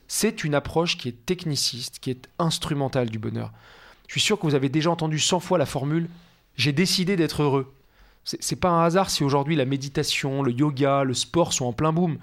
C'est 0.08 0.44
une 0.44 0.54
approche 0.54 0.96
qui 0.96 1.08
est 1.08 1.26
techniciste, 1.26 1.98
qui 1.98 2.10
est 2.10 2.28
instrumentale 2.38 3.10
du 3.10 3.18
bonheur. 3.18 3.52
Je 4.06 4.12
suis 4.12 4.20
sûr 4.20 4.38
que 4.38 4.46
vous 4.46 4.54
avez 4.54 4.68
déjà 4.68 4.90
entendu 4.90 5.18
100 5.18 5.40
fois 5.40 5.58
la 5.58 5.66
formule 5.66 6.08
j'ai 6.56 6.72
décidé 6.72 7.16
d'être 7.16 7.42
heureux. 7.42 7.72
C'est 8.24 8.56
pas 8.56 8.70
un 8.70 8.84
hasard 8.84 9.10
si 9.10 9.24
aujourd'hui 9.24 9.56
la 9.56 9.64
méditation, 9.64 10.42
le 10.42 10.52
yoga, 10.52 11.02
le 11.02 11.14
sport 11.14 11.52
sont 11.52 11.64
en 11.64 11.72
plein 11.72 11.92
boom. 11.92 12.18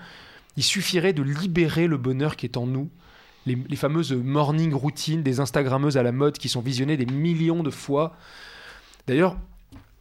Il 0.55 0.63
suffirait 0.63 1.13
de 1.13 1.23
libérer 1.23 1.87
le 1.87 1.97
bonheur 1.97 2.35
qui 2.35 2.45
est 2.45 2.57
en 2.57 2.65
nous. 2.65 2.89
Les, 3.55 3.75
fameuses 3.75 4.13
morning 4.13 4.73
routines 4.73 5.23
des 5.23 5.39
Instagrammeuses 5.39 5.97
à 5.97 6.03
la 6.03 6.11
mode 6.11 6.37
qui 6.37 6.49
sont 6.49 6.61
visionnées 6.61 6.97
des 6.97 7.05
millions 7.05 7.63
de 7.63 7.71
fois. 7.71 8.15
D'ailleurs, 9.07 9.37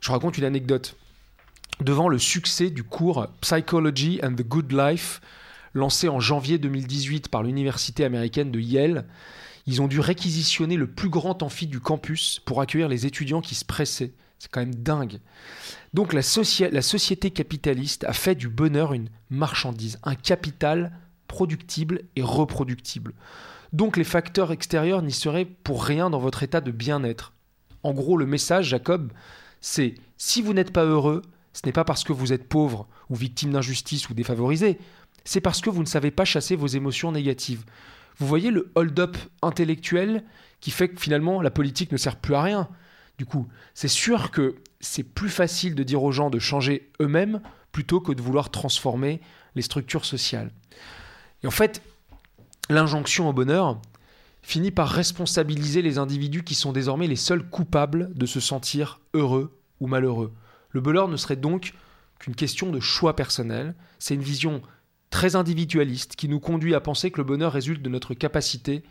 je 0.01 0.11
raconte 0.11 0.37
une 0.37 0.45
anecdote. 0.45 0.97
Devant 1.81 2.09
le 2.09 2.19
succès 2.19 2.71
du 2.71 2.83
cours 2.83 3.29
Psychology 3.41 4.21
and 4.23 4.35
the 4.35 4.43
Good 4.43 4.73
Life, 4.73 5.21
lancé 5.75 6.09
en 6.09 6.21
janvier 6.21 6.59
2018 6.59 7.29
par 7.29 7.43
l'université 7.43 8.05
américaine 8.05 8.51
de 8.51 8.61
Yale, 8.61 9.07
ils 9.67 9.81
ont 9.81 9.89
dû 9.89 10.01
réquisitionner 10.01 10.77
le 10.77 10.87
plus 10.87 11.09
grand 11.09 11.43
amphi 11.43 11.67
du 11.67 11.81
campus 11.81 12.41
pour 12.45 12.61
accueillir 12.61 12.89
les 12.89 13.07
étudiants 13.07 13.41
qui 13.41 13.55
se 13.55 13.65
pressaient. 13.65 14.13
C'est 14.39 14.51
quand 14.51 14.61
même 14.61 14.75
dingue. 14.75 15.21
Donc 15.95 16.13
la, 16.13 16.21
la, 16.21 16.83
société 16.83 17.31
capitaliste 17.31 18.05
a 18.05 18.13
fait 18.13 18.35
du 18.35 18.49
bonheur 18.49 18.93
une 18.93 19.09
marchandise, 19.31 19.99
un 20.05 20.15
capital 20.15 20.93
productible 21.29 22.03
et 22.17 22.23
reproductible. 22.23 23.15
Donc 23.73 23.97
les 23.97 24.05
facteurs 24.05 24.51
extérieurs 24.51 25.03
n'y 25.03 25.13
seraient 25.13 25.45
pour 25.45 25.85
rien 25.85 26.11
dans 26.11 26.19
votre 26.19 26.43
état 26.43 26.61
de 26.61 26.73
bien-être. 26.73 27.35
En 27.85 27.93
gros, 27.93 28.17
le 28.17 28.27
message, 28.27 28.67
Jacob, 28.67 29.13
c'est 29.61 29.95
si 30.17 30.43
vous 30.43 30.55
n'êtes 30.55 30.73
pas 30.73 30.85
heureux, 30.85 31.23
ce 31.53 31.63
n'est 31.65 31.73
pas 31.73 31.85
parce 31.85 32.03
que 32.03 32.13
vous 32.13 32.33
êtes 32.33 32.49
pauvre 32.49 32.89
ou 33.09 33.15
victime 33.15 33.53
d'injustice 33.53 34.09
ou 34.09 34.15
défavorisé, 34.15 34.79
c'est 35.25 35.41
parce 35.41 35.61
que 35.61 35.71
vous 35.71 35.83
ne 35.83 35.87
savez 35.87 36.11
pas 36.11 36.25
chasser 36.25 36.57
vos 36.57 36.67
émotions 36.67 37.13
négatives. 37.13 37.65
Vous 38.19 38.27
voyez 38.27 38.51
le 38.51 38.73
hold-up 38.75 39.17
intellectuel 39.43 40.25
qui 40.61 40.71
fait 40.71 40.89
que 40.89 41.01
finalement 41.01 41.41
la 41.41 41.51
politique 41.51 41.93
ne 41.93 41.97
sert 41.97 42.17
plus 42.17 42.35
à 42.35 42.43
rien. 42.43 42.69
Du 43.19 43.27
coup, 43.27 43.49
c'est 43.75 43.89
sûr 43.89 44.31
que 44.31 44.57
c'est 44.81 45.03
plus 45.03 45.29
facile 45.29 45.75
de 45.75 45.83
dire 45.83 46.03
aux 46.03 46.13
gens 46.13 46.31
de 46.31 46.39
changer 46.39 46.91
eux-mêmes 47.01 47.41
plutôt 47.73 48.01
que 48.01 48.13
de 48.13 48.23
vouloir 48.23 48.51
transformer 48.51 49.21
les 49.55 49.63
structures 49.63 50.05
sociales. 50.05 50.51
Et 51.43 51.47
en 51.47 51.53
fait, 51.53 51.83
l'injonction 52.69 53.29
au 53.29 53.33
bonheur 53.33 53.81
finit 54.43 54.71
par 54.71 54.89
responsabiliser 54.89 55.83
les 55.83 55.99
individus 55.99 56.43
qui 56.43 56.55
sont 56.55 56.73
désormais 56.73 57.07
les 57.07 57.17
seuls 57.17 57.49
coupables 57.49 58.13
de 58.15 58.27
se 58.27 58.41
sentir 58.41 59.01
heureux 59.15 59.59
ou 59.81 59.87
malheureux. 59.87 60.33
Le 60.71 60.81
bonheur 60.81 61.09
ne 61.09 61.17
serait 61.17 61.37
donc 61.37 61.75
qu'une 62.19 62.35
question 62.35 62.71
de 62.71 62.81
choix 62.81 63.15
personnel, 63.15 63.75
c'est 63.99 64.15
une 64.15 64.23
vision 64.23 64.63
très 65.11 65.37
individualiste 65.37 66.17
qui 66.17 66.29
nous 66.29 66.41
conduit 66.41 66.75
à 66.75 66.81
penser 66.81 67.11
que 67.11 67.19
le 67.19 67.25
bonheur 67.25 67.53
résulte 67.53 67.83
de 67.83 67.89
notre 67.89 68.15
capacité 68.15 68.83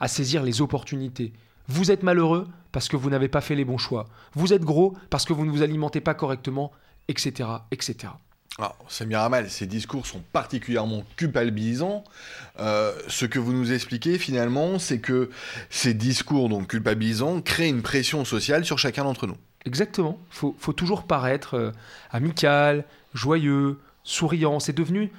à 0.00 0.08
saisir 0.08 0.42
les 0.42 0.60
opportunités. 0.60 1.32
Vous 1.68 1.90
êtes 1.90 2.02
malheureux 2.02 2.48
parce 2.72 2.88
que 2.88 2.96
vous 2.96 3.10
n'avez 3.10 3.28
pas 3.28 3.40
fait 3.40 3.54
les 3.54 3.64
bons 3.64 3.78
choix. 3.78 4.06
Vous 4.34 4.52
êtes 4.52 4.64
gros 4.64 4.96
parce 5.10 5.24
que 5.24 5.32
vous 5.32 5.46
ne 5.46 5.50
vous 5.50 5.62
alimentez 5.62 6.00
pas 6.00 6.14
correctement, 6.14 6.72
etc. 7.08 7.48
etc. 7.70 8.12
Alors, 8.58 8.76
Samir 8.88 9.20
Amal, 9.20 9.48
ces 9.48 9.66
discours 9.66 10.06
sont 10.06 10.22
particulièrement 10.32 11.04
culpabilisants. 11.16 12.04
Euh, 12.60 12.92
ce 13.08 13.24
que 13.24 13.38
vous 13.38 13.52
nous 13.52 13.72
expliquez 13.72 14.18
finalement, 14.18 14.78
c'est 14.78 14.98
que 14.98 15.30
ces 15.70 15.94
discours 15.94 16.48
donc 16.50 16.68
culpabilisants 16.68 17.40
créent 17.40 17.70
une 17.70 17.82
pression 17.82 18.24
sociale 18.24 18.64
sur 18.64 18.78
chacun 18.78 19.04
d'entre 19.04 19.26
nous. 19.26 19.36
Exactement. 19.64 20.18
Il 20.30 20.52
faut, 20.58 20.72
toujours 20.72 21.04
paraître 21.04 21.54
euh, 21.54 21.72
amical, 22.10 22.84
joyeux, 23.14 23.78
souriant. 24.04 24.60
C'est 24.60 24.76
devenu 24.76 25.12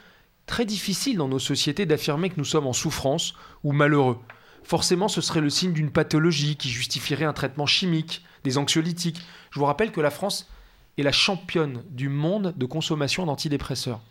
très 0.46 0.66
difficile 0.66 1.18
dans 1.18 1.28
nos 1.28 1.40
sociétés 1.40 1.86
d'affirmer 1.86 2.30
que 2.30 2.36
nous 2.38 2.46
sommes 2.46 2.68
en 2.68 2.74
souffrance 2.74 3.34
ou 3.64 3.72
malheureux. 3.72 4.20
Forcément, 4.64 5.08
ce 5.08 5.22
serait 5.22 5.42
le 5.42 5.50
signe 5.50 5.74
d'une 5.74 5.92
pathologie 5.92 6.56
qui 6.56 6.70
justifierait 6.70 7.26
un 7.26 7.34
traitement 7.34 7.66
chimique, 7.66 8.24
des 8.44 8.58
anxiolytiques. 8.58 9.22
Je 9.52 9.60
vous 9.60 9.66
rappelle 9.66 9.92
que 9.92 10.02
la 10.02 10.12
France 10.12 10.50
est 10.98 11.04
la 11.04 11.12
championne 11.12 11.84
du 11.90 12.10
monde 12.10 12.54
de 12.56 12.66
consommation 12.66 13.26
d'antidépresseurs. 13.26 14.02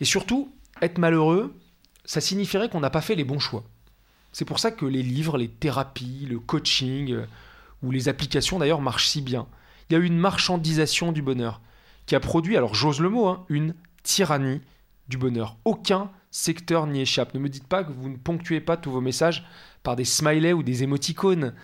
Et 0.00 0.04
surtout, 0.04 0.52
être 0.80 0.98
malheureux, 0.98 1.54
ça 2.04 2.20
signifierait 2.20 2.68
qu'on 2.68 2.80
n'a 2.80 2.90
pas 2.90 3.00
fait 3.00 3.14
les 3.14 3.24
bons 3.24 3.38
choix. 3.38 3.64
C'est 4.32 4.44
pour 4.44 4.58
ça 4.58 4.70
que 4.70 4.86
les 4.86 5.02
livres, 5.02 5.36
les 5.36 5.48
thérapies, 5.48 6.26
le 6.28 6.38
coaching 6.38 7.12
euh, 7.12 7.26
ou 7.82 7.90
les 7.90 8.08
applications 8.08 8.58
d'ailleurs 8.58 8.80
marchent 8.80 9.08
si 9.08 9.20
bien. 9.20 9.46
Il 9.88 9.92
y 9.92 9.96
a 9.96 9.98
eu 9.98 10.06
une 10.06 10.18
marchandisation 10.18 11.12
du 11.12 11.20
bonheur 11.20 11.60
qui 12.06 12.14
a 12.14 12.20
produit, 12.20 12.56
alors 12.56 12.74
j'ose 12.74 13.00
le 13.00 13.10
mot, 13.10 13.26
hein, 13.26 13.44
une 13.48 13.74
tyrannie 14.02 14.60
du 15.08 15.18
bonheur. 15.18 15.56
Aucun 15.64 16.10
secteur 16.30 16.86
n'y 16.86 17.00
échappe. 17.00 17.34
Ne 17.34 17.40
me 17.40 17.48
dites 17.48 17.66
pas 17.66 17.84
que 17.84 17.92
vous 17.92 18.08
ne 18.08 18.16
ponctuez 18.16 18.60
pas 18.60 18.76
tous 18.76 18.90
vos 18.90 19.00
messages 19.00 19.46
par 19.82 19.96
des 19.96 20.04
smileys 20.04 20.54
ou 20.54 20.62
des 20.62 20.82
émoticônes. 20.82 21.54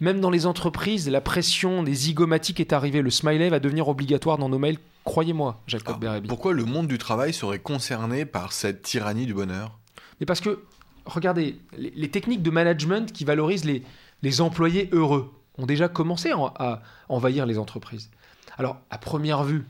Même 0.00 0.20
dans 0.20 0.30
les 0.30 0.46
entreprises, 0.46 1.08
la 1.10 1.20
pression 1.20 1.82
des 1.82 1.92
zygomatiques 1.92 2.58
est 2.58 2.72
arrivée. 2.72 3.02
Le 3.02 3.10
smiley 3.10 3.50
va 3.50 3.60
devenir 3.60 3.88
obligatoire 3.88 4.38
dans 4.38 4.48
nos 4.48 4.58
mails. 4.58 4.78
Croyez-moi, 5.04 5.60
Jacob 5.66 6.04
ah, 6.06 6.20
Pourquoi 6.26 6.52
le 6.54 6.64
monde 6.64 6.86
du 6.86 6.96
travail 6.96 7.34
serait 7.34 7.58
concerné 7.58 8.24
par 8.24 8.52
cette 8.52 8.82
tyrannie 8.82 9.26
du 9.26 9.34
bonheur? 9.34 9.78
Mais 10.18 10.26
parce 10.26 10.40
que, 10.40 10.64
regardez, 11.04 11.58
les, 11.76 12.10
techniques 12.10 12.42
de 12.42 12.50
management 12.50 13.12
qui 13.12 13.24
valorisent 13.24 13.64
les, 13.64 13.82
les 14.22 14.40
employés 14.40 14.88
heureux 14.92 15.32
ont 15.58 15.66
déjà 15.66 15.88
commencé 15.88 16.30
à 16.30 16.82
envahir 17.08 17.44
les 17.44 17.58
entreprises. 17.58 18.10
Alors, 18.56 18.78
à 18.90 18.98
première 18.98 19.44
vue, 19.44 19.66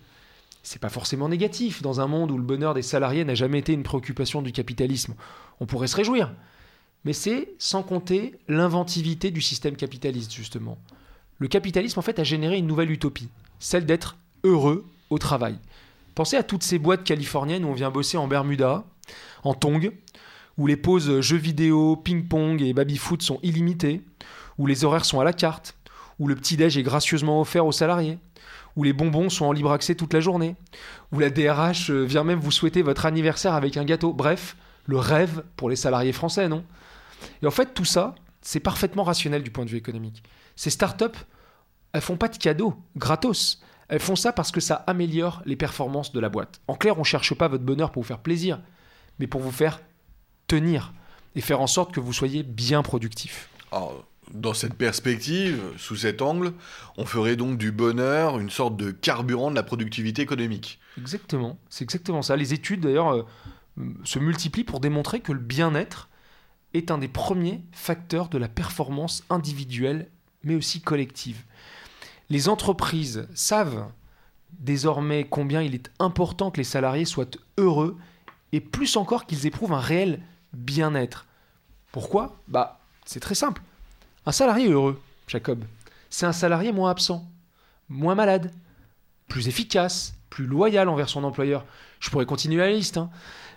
c'est 0.62 0.80
pas 0.80 0.88
forcément 0.88 1.28
négatif 1.28 1.82
dans 1.82 2.00
un 2.00 2.06
monde 2.06 2.30
où 2.30 2.36
le 2.36 2.44
bonheur 2.44 2.74
des 2.74 2.82
salariés 2.82 3.24
n'a 3.24 3.34
jamais 3.34 3.58
été 3.58 3.72
une 3.72 3.82
préoccupation 3.82 4.42
du 4.42 4.52
capitalisme. 4.52 5.14
On 5.58 5.66
pourrait 5.66 5.88
se 5.88 5.96
réjouir. 5.96 6.30
Mais 7.04 7.12
c'est 7.12 7.52
sans 7.58 7.82
compter 7.82 8.34
l'inventivité 8.48 9.30
du 9.30 9.40
système 9.40 9.76
capitaliste, 9.76 10.32
justement. 10.32 10.78
Le 11.38 11.48
capitalisme, 11.48 11.98
en 11.98 12.02
fait, 12.02 12.18
a 12.18 12.24
généré 12.24 12.58
une 12.58 12.66
nouvelle 12.66 12.90
utopie, 12.90 13.28
celle 13.58 13.86
d'être 13.86 14.16
heureux 14.44 14.84
au 15.08 15.18
travail. 15.18 15.58
Pensez 16.14 16.36
à 16.36 16.42
toutes 16.42 16.62
ces 16.62 16.78
boîtes 16.78 17.04
californiennes 17.04 17.64
où 17.64 17.68
on 17.68 17.74
vient 17.74 17.90
bosser 17.90 18.18
en 18.18 18.28
Bermuda, 18.28 18.84
en 19.42 19.54
tongs, 19.54 19.90
où 20.58 20.66
les 20.66 20.76
pauses 20.76 21.20
jeux 21.20 21.38
vidéo, 21.38 21.96
ping-pong 21.96 22.60
et 22.60 22.74
baby-foot 22.74 23.22
sont 23.22 23.38
illimitées, 23.42 24.02
où 24.58 24.66
les 24.66 24.84
horaires 24.84 25.06
sont 25.06 25.20
à 25.20 25.24
la 25.24 25.32
carte, 25.32 25.74
où 26.18 26.28
le 26.28 26.34
petit-déj 26.34 26.76
est 26.76 26.82
gracieusement 26.82 27.40
offert 27.40 27.64
aux 27.64 27.72
salariés, 27.72 28.18
où 28.76 28.82
les 28.82 28.92
bonbons 28.92 29.30
sont 29.30 29.46
en 29.46 29.52
libre 29.52 29.72
accès 29.72 29.94
toute 29.94 30.12
la 30.12 30.20
journée, 30.20 30.56
où 31.12 31.18
la 31.18 31.30
DRH 31.30 31.90
euh, 31.90 32.04
vient 32.04 32.24
même 32.24 32.38
vous 32.38 32.50
souhaiter 32.50 32.82
votre 32.82 33.06
anniversaire 33.06 33.54
avec 33.54 33.76
un 33.76 33.84
gâteau. 33.84 34.12
Bref, 34.12 34.56
le 34.86 34.98
rêve 34.98 35.42
pour 35.56 35.70
les 35.70 35.76
salariés 35.76 36.12
français, 36.12 36.48
non? 36.48 36.64
Et 37.42 37.46
en 37.46 37.50
fait, 37.50 37.74
tout 37.74 37.84
ça, 37.84 38.14
c'est 38.42 38.60
parfaitement 38.60 39.04
rationnel 39.04 39.42
du 39.42 39.50
point 39.50 39.64
de 39.64 39.70
vue 39.70 39.76
économique. 39.76 40.22
Ces 40.56 40.70
startups, 40.70 41.18
elles 41.92 42.00
font 42.00 42.16
pas 42.16 42.28
de 42.28 42.36
cadeaux, 42.36 42.76
gratos. 42.96 43.60
Elles 43.88 44.00
font 44.00 44.16
ça 44.16 44.32
parce 44.32 44.52
que 44.52 44.60
ça 44.60 44.76
améliore 44.86 45.42
les 45.46 45.56
performances 45.56 46.12
de 46.12 46.20
la 46.20 46.28
boîte. 46.28 46.60
En 46.68 46.74
clair, 46.74 46.98
on 46.98 47.04
cherche 47.04 47.34
pas 47.34 47.48
votre 47.48 47.64
bonheur 47.64 47.90
pour 47.90 48.02
vous 48.02 48.06
faire 48.06 48.20
plaisir, 48.20 48.60
mais 49.18 49.26
pour 49.26 49.40
vous 49.40 49.50
faire 49.50 49.80
tenir 50.46 50.92
et 51.34 51.40
faire 51.40 51.60
en 51.60 51.66
sorte 51.66 51.92
que 51.92 52.00
vous 52.00 52.12
soyez 52.12 52.42
bien 52.42 52.82
productif. 52.82 53.48
Oh, 53.72 54.02
dans 54.32 54.54
cette 54.54 54.74
perspective, 54.74 55.60
sous 55.76 55.96
cet 55.96 56.22
angle, 56.22 56.52
on 56.96 57.04
ferait 57.04 57.36
donc 57.36 57.58
du 57.58 57.72
bonheur 57.72 58.38
une 58.38 58.50
sorte 58.50 58.76
de 58.76 58.90
carburant 58.90 59.50
de 59.50 59.56
la 59.56 59.62
productivité 59.62 60.22
économique. 60.22 60.78
Exactement, 60.98 61.58
c'est 61.68 61.84
exactement 61.84 62.22
ça. 62.22 62.36
Les 62.36 62.54
études 62.54 62.80
d'ailleurs 62.80 63.12
euh, 63.12 63.26
se 64.04 64.18
multiplient 64.18 64.64
pour 64.64 64.80
démontrer 64.80 65.20
que 65.20 65.32
le 65.32 65.40
bien-être 65.40 66.09
est 66.74 66.90
un 66.90 66.98
des 66.98 67.08
premiers 67.08 67.62
facteurs 67.72 68.28
de 68.28 68.38
la 68.38 68.48
performance 68.48 69.24
individuelle, 69.30 70.08
mais 70.42 70.54
aussi 70.54 70.80
collective. 70.80 71.42
Les 72.28 72.48
entreprises 72.48 73.26
savent 73.34 73.86
désormais 74.52 75.26
combien 75.28 75.62
il 75.62 75.74
est 75.74 75.90
important 75.98 76.50
que 76.50 76.58
les 76.58 76.64
salariés 76.64 77.04
soient 77.04 77.30
heureux 77.58 77.96
et 78.52 78.60
plus 78.60 78.96
encore 78.96 79.26
qu'ils 79.26 79.46
éprouvent 79.46 79.72
un 79.72 79.80
réel 79.80 80.20
bien-être. 80.52 81.26
Pourquoi? 81.92 82.40
Bah, 82.48 82.80
c'est 83.04 83.20
très 83.20 83.34
simple 83.34 83.62
un 84.26 84.32
salarié 84.32 84.68
heureux, 84.68 85.00
Jacob, 85.26 85.64
c'est 86.10 86.26
un 86.26 86.32
salarié 86.32 86.72
moins 86.72 86.90
absent, 86.90 87.28
moins 87.88 88.14
malade, 88.14 88.52
plus 89.28 89.48
efficace, 89.48 90.14
plus 90.28 90.46
loyal 90.46 90.88
envers 90.88 91.08
son 91.08 91.24
employeur. 91.24 91.64
Je 92.00 92.10
pourrais 92.10 92.26
continuer 92.26 92.58
la 92.58 92.70
liste. 92.70 92.98
Hein. 92.98 93.10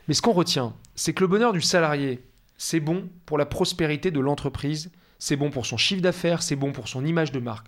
Mais 0.07 0.13
ce 0.13 0.21
qu'on 0.21 0.31
retient, 0.31 0.73
c'est 0.95 1.13
que 1.13 1.21
le 1.21 1.27
bonheur 1.27 1.53
du 1.53 1.61
salarié, 1.61 2.23
c'est 2.57 2.79
bon 2.79 3.09
pour 3.25 3.37
la 3.37 3.45
prospérité 3.45 4.11
de 4.11 4.19
l'entreprise, 4.19 4.91
c'est 5.19 5.35
bon 5.35 5.49
pour 5.49 5.65
son 5.65 5.77
chiffre 5.77 6.01
d'affaires, 6.01 6.43
c'est 6.43 6.55
bon 6.55 6.71
pour 6.71 6.87
son 6.87 7.05
image 7.05 7.31
de 7.31 7.39
marque. 7.39 7.67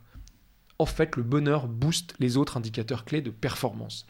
En 0.77 0.85
fait, 0.85 1.15
le 1.15 1.23
bonheur 1.23 1.67
booste 1.67 2.15
les 2.19 2.37
autres 2.37 2.57
indicateurs 2.57 3.05
clés 3.05 3.21
de 3.21 3.29
performance. 3.29 4.05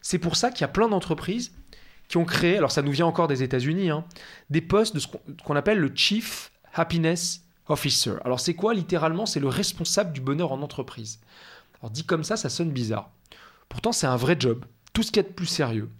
C'est 0.00 0.18
pour 0.18 0.36
ça 0.36 0.50
qu'il 0.50 0.62
y 0.62 0.64
a 0.64 0.68
plein 0.68 0.88
d'entreprises 0.88 1.52
qui 2.08 2.16
ont 2.16 2.24
créé, 2.24 2.56
alors 2.56 2.72
ça 2.72 2.82
nous 2.82 2.90
vient 2.90 3.06
encore 3.06 3.28
des 3.28 3.42
États-Unis, 3.42 3.90
hein, 3.90 4.04
des 4.48 4.60
postes 4.60 4.94
de 4.94 5.00
ce 5.00 5.06
qu'on 5.44 5.56
appelle 5.56 5.78
le 5.78 5.92
Chief 5.94 6.50
Happiness 6.74 7.44
Officer. 7.68 8.14
Alors 8.24 8.40
c'est 8.40 8.54
quoi 8.54 8.74
littéralement? 8.74 9.26
C'est 9.26 9.40
le 9.40 9.48
responsable 9.48 10.12
du 10.12 10.20
bonheur 10.20 10.52
en 10.52 10.62
entreprise. 10.62 11.20
Alors 11.80 11.90
dit 11.90 12.04
comme 12.04 12.24
ça, 12.24 12.36
ça 12.36 12.48
sonne 12.48 12.70
bizarre. 12.72 13.10
Pourtant 13.68 13.92
c'est 13.92 14.06
un 14.06 14.16
vrai 14.16 14.36
job, 14.38 14.64
tout 14.92 15.02
ce 15.02 15.12
qu'il 15.12 15.22
y 15.22 15.26
a 15.26 15.28
de 15.28 15.34
plus 15.34 15.46
sérieux. 15.46 15.90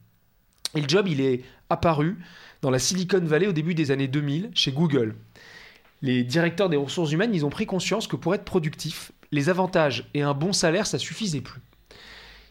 Et 0.74 0.80
le 0.80 0.88
job, 0.88 1.08
il 1.08 1.20
est 1.20 1.42
apparu 1.68 2.18
dans 2.62 2.70
la 2.70 2.78
Silicon 2.78 3.20
Valley 3.20 3.46
au 3.46 3.52
début 3.52 3.74
des 3.74 3.90
années 3.90 4.08
2000 4.08 4.50
chez 4.54 4.72
Google. 4.72 5.16
Les 6.02 6.24
directeurs 6.24 6.68
des 6.68 6.76
ressources 6.76 7.12
humaines, 7.12 7.34
ils 7.34 7.44
ont 7.44 7.50
pris 7.50 7.66
conscience 7.66 8.06
que 8.06 8.16
pour 8.16 8.34
être 8.34 8.44
productif, 8.44 9.12
les 9.32 9.48
avantages 9.48 10.08
et 10.14 10.22
un 10.22 10.34
bon 10.34 10.52
salaire, 10.52 10.86
ça 10.86 10.98
suffisait 10.98 11.40
plus. 11.40 11.60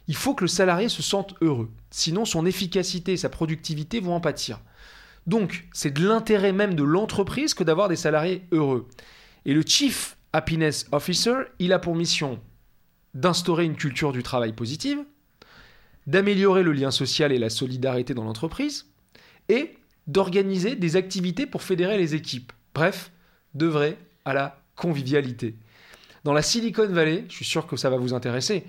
Il 0.08 0.16
faut 0.16 0.34
que 0.34 0.44
le 0.44 0.48
salarié 0.48 0.90
se 0.90 1.02
sente 1.02 1.36
heureux, 1.42 1.70
sinon 1.92 2.26
son 2.26 2.46
efficacité 2.46 3.14
et 3.14 3.18
sa 3.18 3.30
productivité 3.30 4.00
vont 4.00 4.16
en 4.16 4.22
pâtir. 4.22 4.60
Donc, 5.28 5.68
c'est 5.74 5.94
de 5.94 6.08
l'intérêt 6.08 6.54
même 6.54 6.74
de 6.74 6.84
l'entreprise 6.84 7.54
que 7.54 7.64
d'avoir 7.64 7.90
des 7.90 7.96
salariés 7.96 8.44
heureux. 8.52 8.88
Et 9.46 9.54
le 9.54 9.62
Chief 9.66 10.18
Happiness 10.34 10.88
Officer, 10.92 11.36
il 11.60 11.74
a 11.74 11.80
pour 11.80 11.96
mission 11.96 12.40
d'instaurer 13.14 13.66
une 13.66 13.76
culture 13.76 14.12
du 14.12 14.24
travail 14.24 14.54
positive, 14.54 15.00
d'améliorer 16.10 16.64
le 16.64 16.72
lien 16.72 16.90
social 16.90 17.32
et 17.32 17.38
la 17.38 17.52
solidarité 17.52 18.16
dans 18.16 18.24
l'entreprise, 18.24 18.88
et 19.48 19.78
d'organiser 20.08 20.76
des 20.76 20.96
activités 20.96 21.46
pour 21.46 21.62
fédérer 21.62 22.00
les 22.00 22.16
équipes. 22.16 22.52
Bref, 22.74 23.12
d'œuvrer 23.54 23.96
à 24.26 24.34
la 24.34 24.60
convivialité. 24.76 25.56
Dans 26.24 26.34
la 26.34 26.42
Silicon 26.42 26.88
Valley, 26.88 27.26
je 27.30 27.36
suis 27.36 27.46
sûr 27.46 27.68
que 27.68 27.78
ça 27.78 27.92
va 27.92 27.98
vous 27.98 28.16
intéresser, 28.16 28.66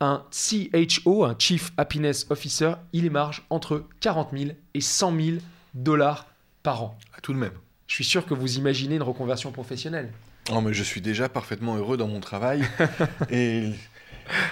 un 0.00 0.24
CHO, 0.32 1.24
un 1.24 1.36
Chief 1.38 1.72
Happiness 1.76 2.26
Officer, 2.28 2.72
il 2.92 3.04
émarge 3.04 3.44
entre 3.50 3.86
40 4.00 4.30
000 4.36 4.50
et 4.74 4.80
100 4.80 5.16
000 5.16 5.36
dollars 5.74 6.26
par 6.64 6.82
an. 6.82 6.98
À 7.16 7.20
tout 7.20 7.32
de 7.32 7.38
même. 7.38 7.52
Je 7.86 7.94
suis 7.94 8.04
sûr 8.04 8.26
que 8.26 8.34
vous 8.34 8.56
imaginez 8.56 8.96
une 8.96 9.02
reconversion 9.02 9.52
professionnelle. 9.52 10.10
Oh, 10.50 10.60
mais 10.60 10.72
je 10.72 10.82
suis 10.82 11.00
déjà 11.00 11.28
parfaitement 11.28 11.76
heureux 11.76 11.96
dans 11.96 12.08
mon 12.08 12.20
travail. 12.20 12.64
et 13.30 13.70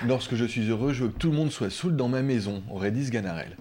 Lorsque 0.06 0.34
je 0.34 0.44
suis 0.44 0.68
heureux, 0.68 0.92
je 0.92 1.04
veux 1.04 1.10
que 1.10 1.18
tout 1.18 1.30
le 1.30 1.36
monde 1.36 1.50
soit 1.50 1.70
saoul 1.70 1.96
dans 1.96 2.08
ma 2.08 2.22
maison, 2.22 2.62
aurait 2.70 2.90
dit 2.90 3.06
Sganarelle. 3.06 3.56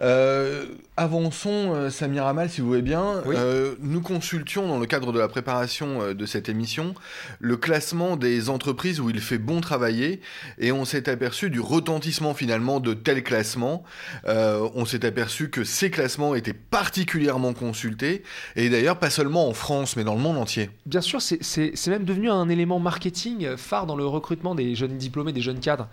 Euh, 0.00 0.66
avançons, 0.96 1.72
euh, 1.74 1.90
Samir 1.90 2.26
Amal, 2.26 2.50
si 2.50 2.60
vous 2.60 2.68
voulez 2.68 2.82
bien. 2.82 3.22
Euh, 3.26 3.74
nous 3.80 4.00
consultions, 4.00 4.68
dans 4.68 4.78
le 4.78 4.86
cadre 4.86 5.12
de 5.12 5.18
la 5.18 5.28
préparation 5.28 6.14
de 6.14 6.26
cette 6.26 6.48
émission, 6.48 6.94
le 7.38 7.56
classement 7.56 8.16
des 8.16 8.50
entreprises 8.50 9.00
où 9.00 9.10
il 9.10 9.20
fait 9.20 9.38
bon 9.38 9.60
travailler, 9.60 10.20
et 10.58 10.72
on 10.72 10.84
s'est 10.84 11.08
aperçu 11.08 11.50
du 11.50 11.60
retentissement 11.60 12.34
finalement 12.34 12.80
de 12.80 12.94
tels 12.94 13.22
classements. 13.22 13.84
on 14.26 14.84
s'est 14.84 15.04
aperçu 15.04 15.50
que 15.50 15.64
ces 15.64 15.90
classements 15.90 16.34
étaient 16.34 16.54
particulièrement 16.54 17.52
consultés, 17.52 18.22
et 18.56 18.68
d'ailleurs 18.68 18.98
pas 18.98 19.10
seulement 19.10 19.48
en 19.48 19.54
France, 19.54 19.96
mais 19.96 20.04
dans 20.04 20.14
le 20.14 20.20
monde 20.20 20.38
entier. 20.38 20.70
Bien 20.86 21.00
sûr, 21.00 21.20
c'est 21.22 21.86
même 21.88 22.04
devenu 22.04 22.30
un 22.30 22.48
élément 22.48 22.78
marketing 22.78 23.56
phare 23.56 23.86
dans 23.86 23.96
le 23.96 24.06
recrutement 24.06 24.54
des 24.54 24.74
jeunes 24.74 24.96
diplômés, 24.96 25.32
des 25.32 25.40
jeunes 25.40 25.59
cadre. 25.60 25.88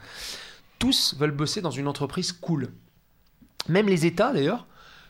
Tous 0.80 1.16
veulent 1.18 1.32
bosser 1.32 1.62
dans 1.62 1.72
une 1.72 1.88
entreprise 1.88 2.32
cool. 2.32 2.70
Même 3.68 3.88
les 3.88 4.06
États, 4.06 4.32
d'ailleurs, 4.34 4.66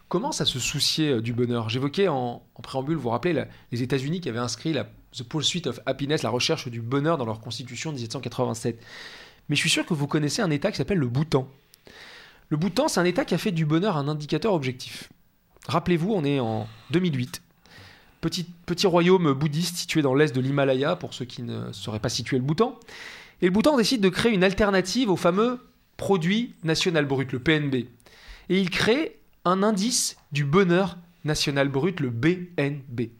commencent 0.10 0.42
à 0.42 0.46
se 0.46 0.60
soucier 0.60 1.12
euh, 1.12 1.22
du 1.22 1.34
bonheur. 1.34 1.70
J'évoquais 1.70 2.08
en, 2.08 2.44
préambule, 2.64 2.96
vous 2.96 3.04
vous 3.04 3.10
rappelez, 3.10 3.46
les 3.72 3.84
États-Unis 3.84 4.22
qui 4.22 4.30
avaient 4.30 4.40
inscrit 4.40 4.74
la 4.74 4.86
The 5.14 5.24
Pursuit 5.24 5.68
of 5.68 5.80
Happiness, 5.86 6.24
la 6.24 6.30
recherche 6.30 6.68
du 6.68 6.82
bonheur 6.82 7.18
dans 7.18 7.26
leur 7.26 7.40
constitution 7.40 7.92
de 7.92 7.96
1787. 7.96 8.82
Mais 9.50 9.56
je 9.56 9.62
suis 9.62 9.70
sûr 9.70 9.86
que 9.86 9.94
vous 9.94 10.08
connaissez 10.08 10.42
un 10.42 10.50
État 10.50 10.72
qui 10.72 10.78
s'appelle 10.78 10.98
le 10.98 11.08
Bhoutan. 11.08 11.48
Le 12.50 12.58
Bhoutan, 12.58 12.88
c'est 12.88 13.00
un 13.00 13.06
État 13.06 13.26
qui 13.26 13.34
a 13.34 13.38
fait 13.38 13.52
du 13.52 13.66
bonheur 13.66 13.98
un 13.98 14.08
indicateur 14.08 14.54
objectif. 14.54 15.10
Rappelez-vous, 15.68 16.14
on 16.14 16.24
est 16.24 16.40
en 16.40 16.68
2008. 16.92 17.42
Petit, 18.22 18.46
petit 18.66 18.88
royaume 18.88 19.34
bouddhiste 19.34 19.76
situé 19.76 20.02
dans 20.02 20.16
l'est 20.16 20.34
de 20.34 20.42
l'Himalaya, 20.42 20.96
pour 20.96 21.14
ceux 21.14 21.26
qui 21.26 21.44
ne 21.44 21.72
sauraient 21.72 22.00
pas 22.00 22.10
situer 22.10 22.38
le 22.38 22.44
Bhoutan. 22.44 22.80
Et 23.42 23.46
le 23.46 23.52
Bhoutan 23.52 23.78
décide 23.78 24.02
de 24.02 24.10
créer 24.10 24.34
une 24.34 24.44
alternative 24.44 25.10
au 25.10 25.16
fameux 25.16 25.60
produit 25.96 26.56
national 26.64 27.06
brut, 27.06 27.32
le 27.32 27.40
PNB. 27.40 27.76
Et 28.50 28.60
il 28.60 28.70
crée 28.70 29.20
un 29.46 29.64
indice 29.64 30.18
du 30.32 30.44
bonheur 30.44 30.98
national 31.24 31.70
brut, 31.70 32.00
le 32.00 32.10
BNB. 32.10 33.12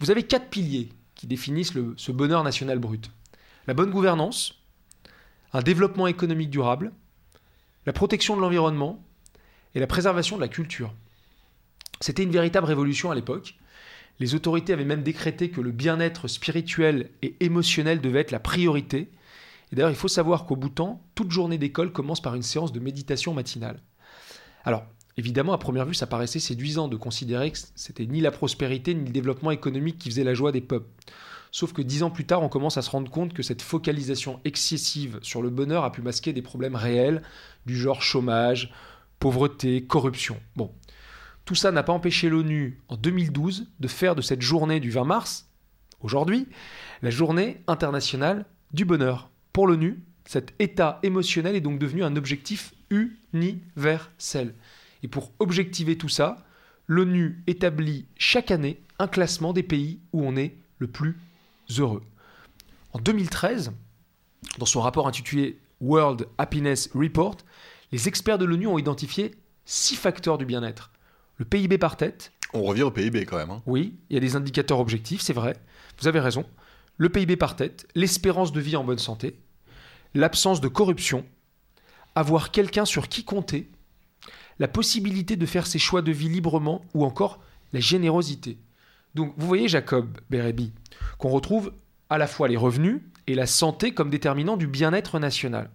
Vous 0.00 0.10
avez 0.10 0.22
quatre 0.22 0.48
piliers 0.48 0.90
qui 1.14 1.26
définissent 1.26 1.72
ce 1.96 2.12
bonheur 2.12 2.42
national 2.42 2.78
brut. 2.78 3.10
La 3.66 3.74
bonne 3.74 3.90
gouvernance, 3.90 4.54
un 5.52 5.62
développement 5.62 6.06
économique 6.06 6.50
durable, 6.50 6.92
la 7.86 7.92
protection 7.92 8.36
de 8.36 8.40
l'environnement 8.40 9.02
et 9.74 9.80
la 9.80 9.86
préservation 9.86 10.36
de 10.36 10.40
la 10.40 10.48
culture. 10.48 10.92
C'était 12.00 12.22
une 12.22 12.30
véritable 12.30 12.66
révolution 12.66 13.10
à 13.10 13.14
l'époque. 13.14 13.56
Les 14.18 14.34
autorités 14.34 14.72
avaient 14.72 14.84
même 14.84 15.02
décrété 15.02 15.50
que 15.50 15.60
le 15.60 15.70
bien-être 15.70 16.28
spirituel 16.28 17.10
et 17.22 17.36
émotionnel 17.40 18.00
devait 18.00 18.20
être 18.20 18.32
la 18.32 18.40
priorité 18.40 19.08
et 19.72 19.76
d'ailleurs, 19.76 19.90
il 19.90 19.96
faut 19.96 20.08
savoir 20.08 20.46
qu'au 20.46 20.56
Bhoutan, 20.56 21.02
toute 21.14 21.30
journée 21.30 21.58
d'école 21.58 21.92
commence 21.92 22.20
par 22.20 22.34
une 22.34 22.42
séance 22.42 22.72
de 22.72 22.80
méditation 22.80 23.34
matinale. 23.34 23.80
Alors, 24.64 24.84
évidemment, 25.16 25.52
à 25.52 25.58
première 25.58 25.86
vue, 25.86 25.94
ça 25.94 26.06
paraissait 26.06 26.40
séduisant 26.40 26.88
de 26.88 26.96
considérer 26.96 27.52
que 27.52 27.58
c'était 27.76 28.06
ni 28.06 28.20
la 28.20 28.30
prospérité 28.30 28.94
ni 28.94 29.04
le 29.04 29.12
développement 29.12 29.52
économique 29.52 29.98
qui 29.98 30.10
faisait 30.10 30.24
la 30.24 30.34
joie 30.34 30.52
des 30.52 30.60
peuples. 30.60 30.90
Sauf 31.52 31.72
que 31.72 31.82
dix 31.82 32.02
ans 32.02 32.10
plus 32.10 32.26
tard, 32.26 32.42
on 32.42 32.48
commence 32.48 32.76
à 32.76 32.82
se 32.82 32.90
rendre 32.90 33.10
compte 33.10 33.32
que 33.32 33.42
cette 33.42 33.62
focalisation 33.62 34.40
excessive 34.44 35.18
sur 35.22 35.42
le 35.42 35.50
bonheur 35.50 35.84
a 35.84 35.92
pu 35.92 36.02
masquer 36.02 36.32
des 36.32 36.42
problèmes 36.42 36.76
réels, 36.76 37.22
du 37.66 37.76
genre 37.76 38.02
chômage, 38.02 38.72
pauvreté, 39.18 39.84
corruption. 39.84 40.40
Bon, 40.56 40.72
tout 41.44 41.54
ça 41.54 41.72
n'a 41.72 41.82
pas 41.82 41.92
empêché 41.92 42.28
l'ONU 42.28 42.80
en 42.88 42.96
2012 42.96 43.68
de 43.80 43.88
faire 43.88 44.14
de 44.14 44.22
cette 44.22 44.42
journée 44.42 44.78
du 44.78 44.90
20 44.90 45.04
mars, 45.04 45.48
aujourd'hui, 46.00 46.46
la 47.02 47.10
journée 47.10 47.62
internationale 47.66 48.46
du 48.72 48.84
bonheur. 48.84 49.29
Pour 49.52 49.66
l'ONU, 49.66 50.02
cet 50.24 50.54
état 50.58 51.00
émotionnel 51.02 51.56
est 51.56 51.60
donc 51.60 51.78
devenu 51.78 52.04
un 52.04 52.16
objectif 52.16 52.72
universel. 52.90 54.54
Et 55.02 55.08
pour 55.08 55.32
objectiver 55.38 55.96
tout 55.96 56.08
ça, 56.08 56.44
l'ONU 56.86 57.42
établit 57.46 58.06
chaque 58.16 58.50
année 58.50 58.80
un 58.98 59.08
classement 59.08 59.52
des 59.52 59.62
pays 59.62 60.00
où 60.12 60.24
on 60.24 60.36
est 60.36 60.56
le 60.78 60.86
plus 60.86 61.16
heureux. 61.78 62.02
En 62.92 62.98
2013, 62.98 63.72
dans 64.58 64.66
son 64.66 64.80
rapport 64.80 65.08
intitulé 65.08 65.58
World 65.80 66.26
Happiness 66.38 66.90
Report, 66.94 67.38
les 67.92 68.08
experts 68.08 68.38
de 68.38 68.44
l'ONU 68.44 68.66
ont 68.66 68.78
identifié 68.78 69.34
six 69.64 69.96
facteurs 69.96 70.38
du 70.38 70.44
bien-être. 70.44 70.90
Le 71.38 71.44
PIB 71.44 71.78
par 71.78 71.96
tête. 71.96 72.32
On 72.52 72.62
revient 72.62 72.82
au 72.82 72.90
PIB 72.90 73.24
quand 73.24 73.36
même. 73.36 73.50
Hein. 73.50 73.62
Oui, 73.66 73.94
il 74.10 74.14
y 74.14 74.16
a 74.16 74.20
des 74.20 74.36
indicateurs 74.36 74.80
objectifs, 74.80 75.22
c'est 75.22 75.32
vrai. 75.32 75.56
Vous 75.98 76.08
avez 76.08 76.20
raison 76.20 76.44
le 77.00 77.08
PIB 77.08 77.36
par 77.36 77.56
tête, 77.56 77.88
l'espérance 77.94 78.52
de 78.52 78.60
vie 78.60 78.76
en 78.76 78.84
bonne 78.84 78.98
santé, 78.98 79.40
l'absence 80.12 80.60
de 80.60 80.68
corruption, 80.68 81.24
avoir 82.14 82.50
quelqu'un 82.50 82.84
sur 82.84 83.08
qui 83.08 83.24
compter, 83.24 83.70
la 84.58 84.68
possibilité 84.68 85.36
de 85.36 85.46
faire 85.46 85.66
ses 85.66 85.78
choix 85.78 86.02
de 86.02 86.12
vie 86.12 86.28
librement 86.28 86.84
ou 86.92 87.06
encore 87.06 87.40
la 87.72 87.80
générosité. 87.80 88.58
Donc 89.14 89.32
vous 89.38 89.46
voyez 89.46 89.66
Jacob 89.66 90.14
Berebi, 90.28 90.74
qu'on 91.16 91.30
retrouve 91.30 91.72
à 92.10 92.18
la 92.18 92.26
fois 92.26 92.48
les 92.48 92.58
revenus 92.58 93.00
et 93.26 93.34
la 93.34 93.46
santé 93.46 93.94
comme 93.94 94.10
déterminant 94.10 94.58
du 94.58 94.66
bien-être 94.66 95.18
national. 95.18 95.70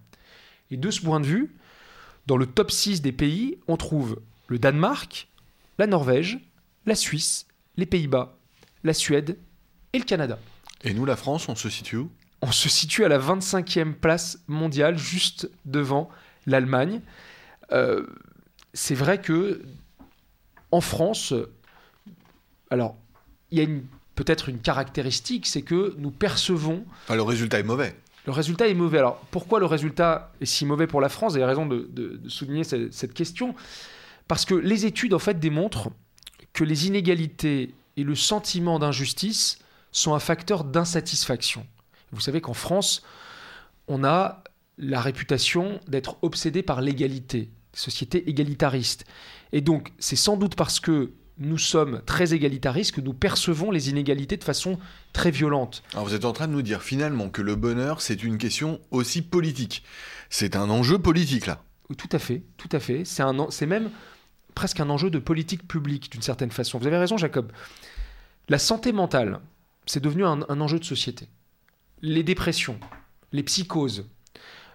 Et 0.70 0.76
de 0.76 0.90
ce 0.92 1.00
point 1.00 1.18
de 1.18 1.26
vue, 1.26 1.56
dans 2.28 2.36
le 2.36 2.46
top 2.46 2.70
6 2.70 3.02
des 3.02 3.10
pays, 3.10 3.58
on 3.66 3.76
trouve 3.76 4.20
le 4.46 4.60
Danemark, 4.60 5.26
la 5.78 5.88
Norvège, 5.88 6.38
la 6.86 6.94
Suisse, 6.94 7.48
les 7.76 7.86
Pays-Bas, 7.86 8.38
la 8.84 8.94
Suède 8.94 9.36
et 9.92 9.98
le 9.98 10.04
Canada. 10.04 10.38
Et 10.86 10.94
nous, 10.94 11.04
la 11.04 11.16
France, 11.16 11.48
on 11.48 11.56
se 11.56 11.68
situe 11.68 11.96
où? 11.96 12.10
On 12.42 12.52
se 12.52 12.68
situe 12.68 13.04
à 13.04 13.08
la 13.08 13.18
25e 13.18 13.92
place 13.92 14.38
mondiale, 14.46 14.96
juste 14.96 15.50
devant 15.64 16.08
l'Allemagne. 16.46 17.00
Euh, 17.72 18.06
c'est 18.72 18.94
vrai 18.94 19.20
que 19.20 19.62
en 20.70 20.80
France, 20.80 21.34
alors 22.70 22.96
il 23.50 23.58
y 23.58 23.62
a 23.62 23.66
peut-être 24.14 24.48
une 24.48 24.60
caractéristique, 24.60 25.46
c'est 25.46 25.62
que 25.62 25.96
nous 25.98 26.12
percevons. 26.12 26.84
le 27.10 27.22
résultat 27.22 27.58
est 27.58 27.64
mauvais. 27.64 27.96
Le 28.24 28.32
résultat 28.32 28.68
est 28.68 28.74
mauvais. 28.74 28.98
Alors 28.98 29.18
pourquoi 29.32 29.58
le 29.58 29.66
résultat 29.66 30.32
est 30.40 30.46
si 30.46 30.66
mauvais 30.66 30.86
pour 30.86 31.00
la 31.00 31.08
France? 31.08 31.32
Vous 31.32 31.38
avez 31.38 31.46
raison 31.46 31.66
de, 31.66 32.20
souligner 32.28 32.62
cette, 32.62 32.94
cette, 32.94 33.12
question. 33.12 33.56
Parce 34.28 34.44
que 34.44 34.54
les 34.54 34.86
études 34.86 35.14
en 35.14 35.18
fait 35.18 35.40
démontrent 35.40 35.90
que 36.52 36.62
les 36.62 36.86
inégalités 36.86 37.74
et 37.96 38.04
le 38.04 38.14
sentiment 38.14 38.78
d'injustice 38.78 39.58
sont 39.96 40.14
un 40.14 40.20
facteur 40.20 40.64
d'insatisfaction. 40.64 41.66
Vous 42.12 42.20
savez 42.20 42.40
qu'en 42.40 42.54
France, 42.54 43.02
on 43.88 44.04
a 44.04 44.44
la 44.78 45.00
réputation 45.00 45.80
d'être 45.88 46.18
obsédé 46.22 46.62
par 46.62 46.80
l'égalité, 46.80 47.50
société 47.72 48.28
égalitariste. 48.28 49.06
Et 49.52 49.60
donc, 49.60 49.92
c'est 49.98 50.16
sans 50.16 50.36
doute 50.36 50.54
parce 50.54 50.80
que 50.80 51.12
nous 51.38 51.58
sommes 51.58 52.02
très 52.06 52.34
égalitaristes 52.34 52.92
que 52.92 53.00
nous 53.00 53.12
percevons 53.12 53.70
les 53.70 53.90
inégalités 53.90 54.36
de 54.36 54.44
façon 54.44 54.78
très 55.12 55.30
violente. 55.30 55.82
Alors 55.92 56.06
vous 56.06 56.14
êtes 56.14 56.24
en 56.24 56.32
train 56.32 56.48
de 56.48 56.52
nous 56.52 56.62
dire 56.62 56.82
finalement 56.82 57.28
que 57.28 57.42
le 57.42 57.56
bonheur, 57.56 58.00
c'est 58.00 58.22
une 58.22 58.38
question 58.38 58.80
aussi 58.90 59.20
politique. 59.20 59.82
C'est 60.30 60.56
un 60.56 60.70
enjeu 60.70 60.98
politique 60.98 61.46
là. 61.46 61.62
Tout 61.98 62.08
à 62.12 62.18
fait, 62.18 62.42
tout 62.56 62.70
à 62.72 62.80
fait. 62.80 63.04
C'est, 63.04 63.22
un, 63.22 63.50
c'est 63.50 63.66
même 63.66 63.90
presque 64.54 64.80
un 64.80 64.88
enjeu 64.88 65.10
de 65.10 65.18
politique 65.18 65.68
publique 65.68 66.10
d'une 66.10 66.22
certaine 66.22 66.50
façon. 66.50 66.78
Vous 66.78 66.86
avez 66.86 66.98
raison 66.98 67.18
Jacob. 67.18 67.52
La 68.48 68.58
santé 68.58 68.92
mentale, 68.92 69.40
c'est 69.86 70.02
devenu 70.02 70.24
un, 70.24 70.42
enjeu 70.42 70.78
de 70.78 70.84
société. 70.84 71.28
Les 72.02 72.22
dépressions, 72.22 72.78
les 73.32 73.42
psychoses, 73.42 74.06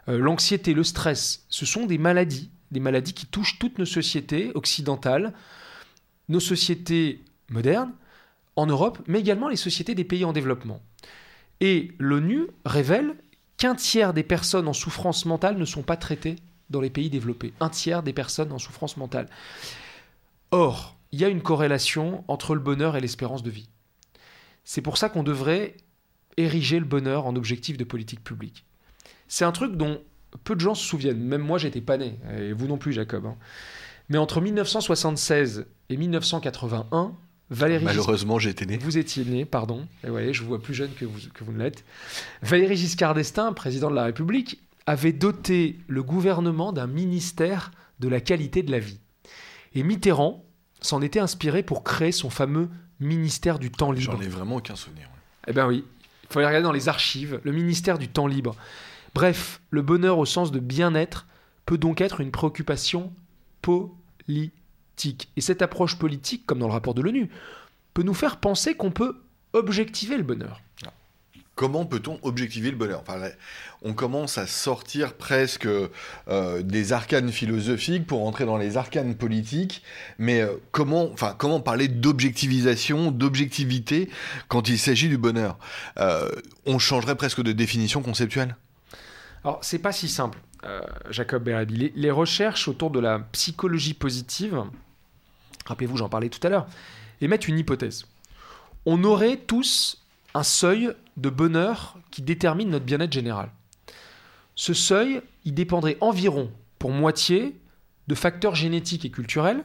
euh, 0.08 0.18
l'anxiété, 0.18 0.74
le 0.74 0.84
stress, 0.84 1.46
ce 1.50 1.66
sont 1.66 1.86
des 1.86 1.98
maladies, 1.98 2.50
des 2.72 2.80
maladies 2.80 3.14
qui 3.14 3.28
touchent 3.28 3.60
toutes 3.60 3.78
nos 3.78 3.86
sociétés 3.86 4.52
occidentales, 4.56 5.34
nos 6.30 6.40
sociétés 6.40 7.24
modernes, 7.50 7.94
en 8.56 8.66
Europe, 8.66 9.00
mais 9.08 9.20
également 9.20 9.50
les 9.50 9.56
sociétés 9.56 9.96
des 9.96 10.04
pays 10.04 10.26
en 10.26 10.34
développement. 10.34 10.82
Et 11.60 11.92
l'ONU 12.00 12.48
révèle 12.66 13.16
qu'un 13.58 13.76
tiers 13.76 14.14
des 14.14 14.24
personnes 14.24 14.68
en 14.68 14.74
souffrance 14.74 15.26
mentale 15.26 15.58
ne 15.58 15.66
sont 15.66 15.84
pas 15.84 15.98
traitées 15.98 16.38
dans 16.70 16.82
les 16.82 16.90
pays 16.90 17.10
développés. 17.10 17.54
Un 17.60 17.70
tiers 17.70 18.02
des 18.02 18.14
personnes 18.14 18.52
en 18.52 18.58
souffrance 18.58 18.98
mentale. 18.98 19.28
Or, 20.52 20.96
il 21.12 21.20
y 21.20 21.26
a 21.26 21.30
une 21.30 21.42
corrélation 21.42 22.24
entre 22.28 22.56
le 22.56 22.62
bonheur 22.62 22.96
et 22.96 23.02
l'espérance 23.02 23.44
de 23.44 23.52
vie. 23.52 23.70
C'est 24.64 24.82
pour 24.82 24.98
ça 24.98 25.10
qu'on 25.10 25.24
devrait 25.24 25.76
ériger 26.38 26.80
le 26.80 26.86
bonheur 26.86 27.26
en 27.26 27.36
objectif 27.36 27.78
de 27.78 27.84
politique 27.84 28.24
publique. 28.24 28.66
C'est 29.28 29.46
un 29.46 29.52
truc 29.52 29.76
dont 29.76 30.02
peu 30.44 30.56
de 30.56 30.62
gens 30.62 30.76
se 30.76 30.86
souviennent. 30.86 31.20
Même 31.20 31.42
moi, 31.42 31.58
j'étais 31.58 31.82
pas 31.82 31.98
né. 31.98 32.20
Et 32.38 32.54
vous 32.54 32.68
non 32.68 32.78
plus, 32.78 32.94
Jacob. 32.94 33.26
hein. 33.26 33.36
Mais 34.10 34.18
entre 34.18 34.42
1976 34.42 35.66
et 35.90 35.98
1981, 35.98 37.16
Valéry 37.50 37.84
Malheureusement, 37.84 38.40
j'ai 38.40 38.50
été 38.50 38.66
né. 38.66 38.78
vous 38.78 38.98
étiez 38.98 39.26
né, 39.26 39.46
pardon. 39.46 39.88
Et 40.04 40.08
vous 40.08 40.14
voyez, 40.14 40.34
je 40.34 40.42
vous 40.42 40.48
vois 40.48 40.62
plus 40.62 40.74
jeune 40.74 40.92
que 40.94 41.06
vous, 41.06 41.20
que 41.34 41.44
vous 41.44 41.52
ne 41.52 41.60
l'êtes. 41.60 41.84
Valéry 42.42 42.78
Giscard 42.78 43.14
d'Estaing, 43.14 43.54
président 43.54 43.90
de 43.90 43.96
la 43.96 44.06
République, 44.06 44.62
avait 44.86 45.12
doté 45.12 45.78
le 45.88 46.02
gouvernement 46.02 46.72
d'un 46.74 46.88
ministère 46.88 47.72
de 48.00 48.08
la 48.08 48.22
qualité 48.22 48.64
de 48.64 48.72
la 48.72 48.80
vie. 48.80 49.00
Et 49.76 49.84
Mitterrand 49.84 50.46
s'en 50.82 51.02
était 51.02 51.20
inspiré 51.20 51.62
pour 51.62 51.84
créer 51.84 52.12
son 52.12 52.30
fameux 52.30 52.70
ministère 53.02 53.60
du 53.60 53.72
temps 53.72 53.92
libre. 53.92 54.14
J'en 54.14 54.22
ai 54.22 54.28
vraiment 54.28 54.58
aucun 54.58 54.76
souvenir. 54.76 55.04
ouais. 55.08 55.20
Eh 55.48 55.54
bien 55.54 55.68
oui, 55.68 55.84
il 56.24 56.28
faut 56.30 56.40
aller 56.40 56.48
regarder 56.48 56.64
dans 56.64 56.72
les 56.72 56.88
archives, 56.88 57.42
le 57.44 57.52
ministère 57.52 57.98
du 57.98 58.08
temps 58.08 58.28
libre. 58.28 58.56
Bref, 59.14 59.62
le 59.70 59.82
bonheur 59.82 60.18
au 60.18 60.26
sens 60.26 60.52
de 60.52 60.60
bien-être 60.60 61.28
peut 61.66 61.78
donc 61.78 62.00
être 62.00 62.22
une 62.22 62.32
préoccupation 62.32 63.12
politique. 63.62 65.30
Et 65.36 65.42
cette 65.42 65.62
approche 65.62 65.98
politique, 65.98 66.46
comme 66.46 66.60
dans 66.60 66.68
le 66.68 66.74
rapport 66.74 66.94
de 66.94 67.02
l'ONU, 67.02 67.30
peut 67.94 68.04
nous 68.04 68.14
faire 68.14 68.38
penser 68.38 68.76
qu'on 68.76 68.92
peut 68.92 69.18
objectiver 69.54 70.18
le 70.18 70.24
bonheur. 70.24 70.62
Comment 71.56 71.86
peut-on 71.86 72.18
objectiver 72.24 72.72
le 72.72 72.78
bonheur? 72.78 73.04
Enfin, 73.06 73.20
On 73.84 73.94
commence 73.94 74.38
à 74.38 74.48
sortir 74.48 75.14
presque 75.14 75.68
euh, 75.68 76.62
des 76.64 76.94
arcanes 76.94 77.32
philosophiques 77.32 78.08
pour 78.08 78.26
entrer 78.26 78.46
dans 78.46 78.58
les 78.58 78.78
arcanes 78.78 79.16
politiques, 79.16 79.84
mais 80.18 80.42
euh, 80.42 80.54
comment, 80.72 81.12
enfin, 81.12 81.36
comment 81.38 81.60
parler 81.60 81.88
d'objectivisation, 81.88 83.12
d'objectivité 83.12 84.10
quand 84.48 84.70
il 84.70 84.80
s'agit 84.80 85.10
du 85.10 85.18
bonheur? 85.18 85.60
Euh, 85.98 86.32
On 86.66 86.80
changerait 86.80 87.16
presque 87.16 87.42
de 87.44 87.52
définition 87.52 88.02
conceptuelle? 88.02 88.56
Alors, 89.44 89.60
c'est 89.62 89.80
pas 89.80 89.92
si 89.92 90.08
simple, 90.08 90.40
Jacob 91.10 91.44
Berabi. 91.44 91.76
Les, 91.76 91.94
les 91.96 92.12
recherches 92.12 92.68
autour 92.68 92.92
de 92.92 93.00
la 93.00 93.20
psychologie 93.20 93.94
positive, 93.94 94.64
rappelez-vous, 95.66 95.98
j'en 95.98 96.10
parlais 96.10 96.30
tout 96.30 96.46
à 96.46 96.50
l'heure, 96.50 96.68
émettent 97.20 97.48
une 97.48 97.60
hypothèse. 97.60 98.06
On 98.86 99.04
aurait 99.04 99.38
tous 99.38 100.04
un 100.34 100.44
seuil 100.44 100.92
de 101.22 101.30
bonheur 101.30 101.98
qui 102.10 102.22
détermine 102.22 102.70
notre 102.70 102.86
bien-être 102.86 103.14
général. 103.14 103.52
Ce 104.56 104.74
seuil, 104.74 105.22
il 105.46 105.54
dépendrait 105.54 105.98
environ, 106.02 106.52
pour 106.80 106.92
moitié, 106.92 107.60
de 108.08 108.16
facteurs 108.16 108.56
génétiques 108.56 109.06
et 109.06 109.12
culturels, 109.12 109.64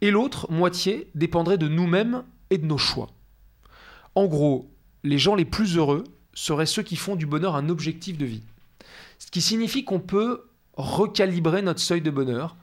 et 0.00 0.10
l'autre 0.10 0.50
moitié 0.50 1.10
dépendrait 1.14 1.58
de 1.58 1.68
nous-mêmes 1.68 2.22
et 2.50 2.58
de 2.58 2.66
nos 2.66 2.78
choix. 2.78 3.10
En 4.14 4.26
gros, 4.26 4.70
les 5.04 5.18
gens 5.18 5.34
les 5.34 5.44
plus 5.44 5.76
heureux 5.76 6.04
seraient 6.32 6.66
ceux 6.66 6.82
qui 6.82 6.96
font 6.96 7.16
du 7.16 7.26
bonheur 7.26 7.56
un 7.56 7.68
objectif 7.68 8.18
de 8.18 8.26
vie. 8.26 8.42
Ce 9.18 9.30
qui 9.30 9.40
signifie 9.40 9.84
qu'on 9.84 10.00
peut 10.00 10.48
recalibrer 10.76 11.62
notre 11.62 11.80
seuil 11.80 12.02
de 12.02 12.10
bonheur. 12.10 12.56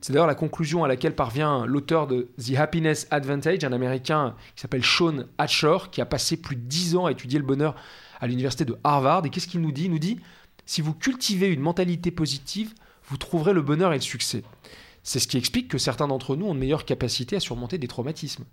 C'est 0.00 0.12
d'ailleurs 0.12 0.28
la 0.28 0.34
conclusion 0.34 0.84
à 0.84 0.88
laquelle 0.88 1.14
parvient 1.14 1.66
l'auteur 1.66 2.06
de 2.06 2.28
The 2.38 2.56
Happiness 2.56 3.08
Advantage, 3.10 3.64
un 3.64 3.72
Américain 3.72 4.36
qui 4.54 4.62
s'appelle 4.62 4.84
Sean 4.84 5.24
Hatcher, 5.38 5.76
qui 5.90 6.00
a 6.00 6.06
passé 6.06 6.36
plus 6.36 6.56
de 6.56 6.62
10 6.62 6.96
ans 6.96 7.06
à 7.06 7.12
étudier 7.12 7.38
le 7.38 7.44
bonheur 7.44 7.74
à 8.20 8.26
l'université 8.26 8.64
de 8.64 8.76
Harvard. 8.84 9.26
Et 9.26 9.30
qu'est-ce 9.30 9.48
qu'il 9.48 9.60
nous 9.60 9.72
dit? 9.72 9.84
Il 9.84 9.90
nous 9.90 9.98
dit, 9.98 10.20
si 10.66 10.82
vous 10.82 10.94
cultivez 10.94 11.48
une 11.48 11.60
mentalité 11.60 12.10
positive, 12.10 12.74
vous 13.08 13.16
trouverez 13.16 13.52
le 13.52 13.62
bonheur 13.62 13.92
et 13.92 13.96
le 13.96 14.02
succès. 14.02 14.44
C'est 15.02 15.18
ce 15.18 15.26
qui 15.26 15.38
explique 15.38 15.68
que 15.68 15.78
certains 15.78 16.08
d'entre 16.08 16.36
nous 16.36 16.46
ont 16.46 16.54
de 16.54 16.60
meilleures 16.60 16.84
capacités 16.84 17.36
à 17.36 17.40
surmonter 17.40 17.78
des 17.78 17.88
traumatismes. 17.88 18.44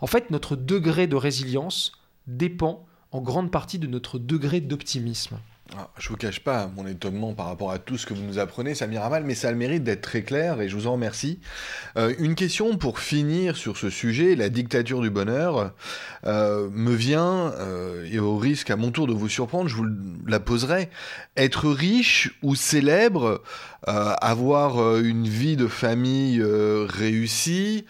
En 0.00 0.06
fait, 0.06 0.30
notre 0.30 0.54
degré 0.54 1.06
de 1.06 1.16
résilience 1.16 1.92
dépend 2.26 2.86
en 3.10 3.20
grande 3.22 3.50
partie 3.50 3.78
de 3.78 3.86
notre 3.86 4.18
degré 4.18 4.60
d'optimisme. 4.60 5.38
Ah, 5.74 5.88
Je 5.98 6.08
vous 6.10 6.16
cache 6.16 6.40
pas 6.40 6.70
mon 6.76 6.86
étonnement 6.86 7.34
par 7.34 7.46
rapport 7.46 7.72
à 7.72 7.78
tout 7.78 7.98
ce 7.98 8.06
que 8.06 8.14
vous 8.14 8.22
nous 8.22 8.38
apprenez, 8.38 8.74
Samir 8.76 9.02
Amal, 9.02 9.24
mais 9.24 9.34
ça 9.34 9.48
a 9.48 9.50
le 9.50 9.56
mérite 9.56 9.82
d'être 9.82 10.00
très 10.00 10.22
clair 10.22 10.60
et 10.60 10.68
je 10.68 10.76
vous 10.76 10.86
en 10.86 10.92
remercie. 10.92 11.40
Euh, 11.96 12.14
une 12.20 12.36
question 12.36 12.76
pour 12.76 13.00
finir 13.00 13.56
sur 13.56 13.76
ce 13.76 13.90
sujet, 13.90 14.36
la 14.36 14.48
dictature 14.48 15.00
du 15.00 15.10
bonheur, 15.10 15.72
euh, 16.24 16.68
me 16.70 16.94
vient, 16.94 17.52
euh, 17.58 18.08
et 18.10 18.20
au 18.20 18.36
risque 18.36 18.70
à 18.70 18.76
mon 18.76 18.92
tour 18.92 19.08
de 19.08 19.12
vous 19.12 19.28
surprendre, 19.28 19.68
je 19.68 19.74
vous 19.74 19.86
la 20.26 20.38
poserai. 20.38 20.88
Être 21.36 21.68
riche 21.68 22.38
ou 22.42 22.54
célèbre, 22.54 23.42
avoir 23.86 24.98
une 24.98 25.28
vie 25.28 25.56
de 25.56 25.68
famille 25.68 26.42
réussie, 26.42 27.84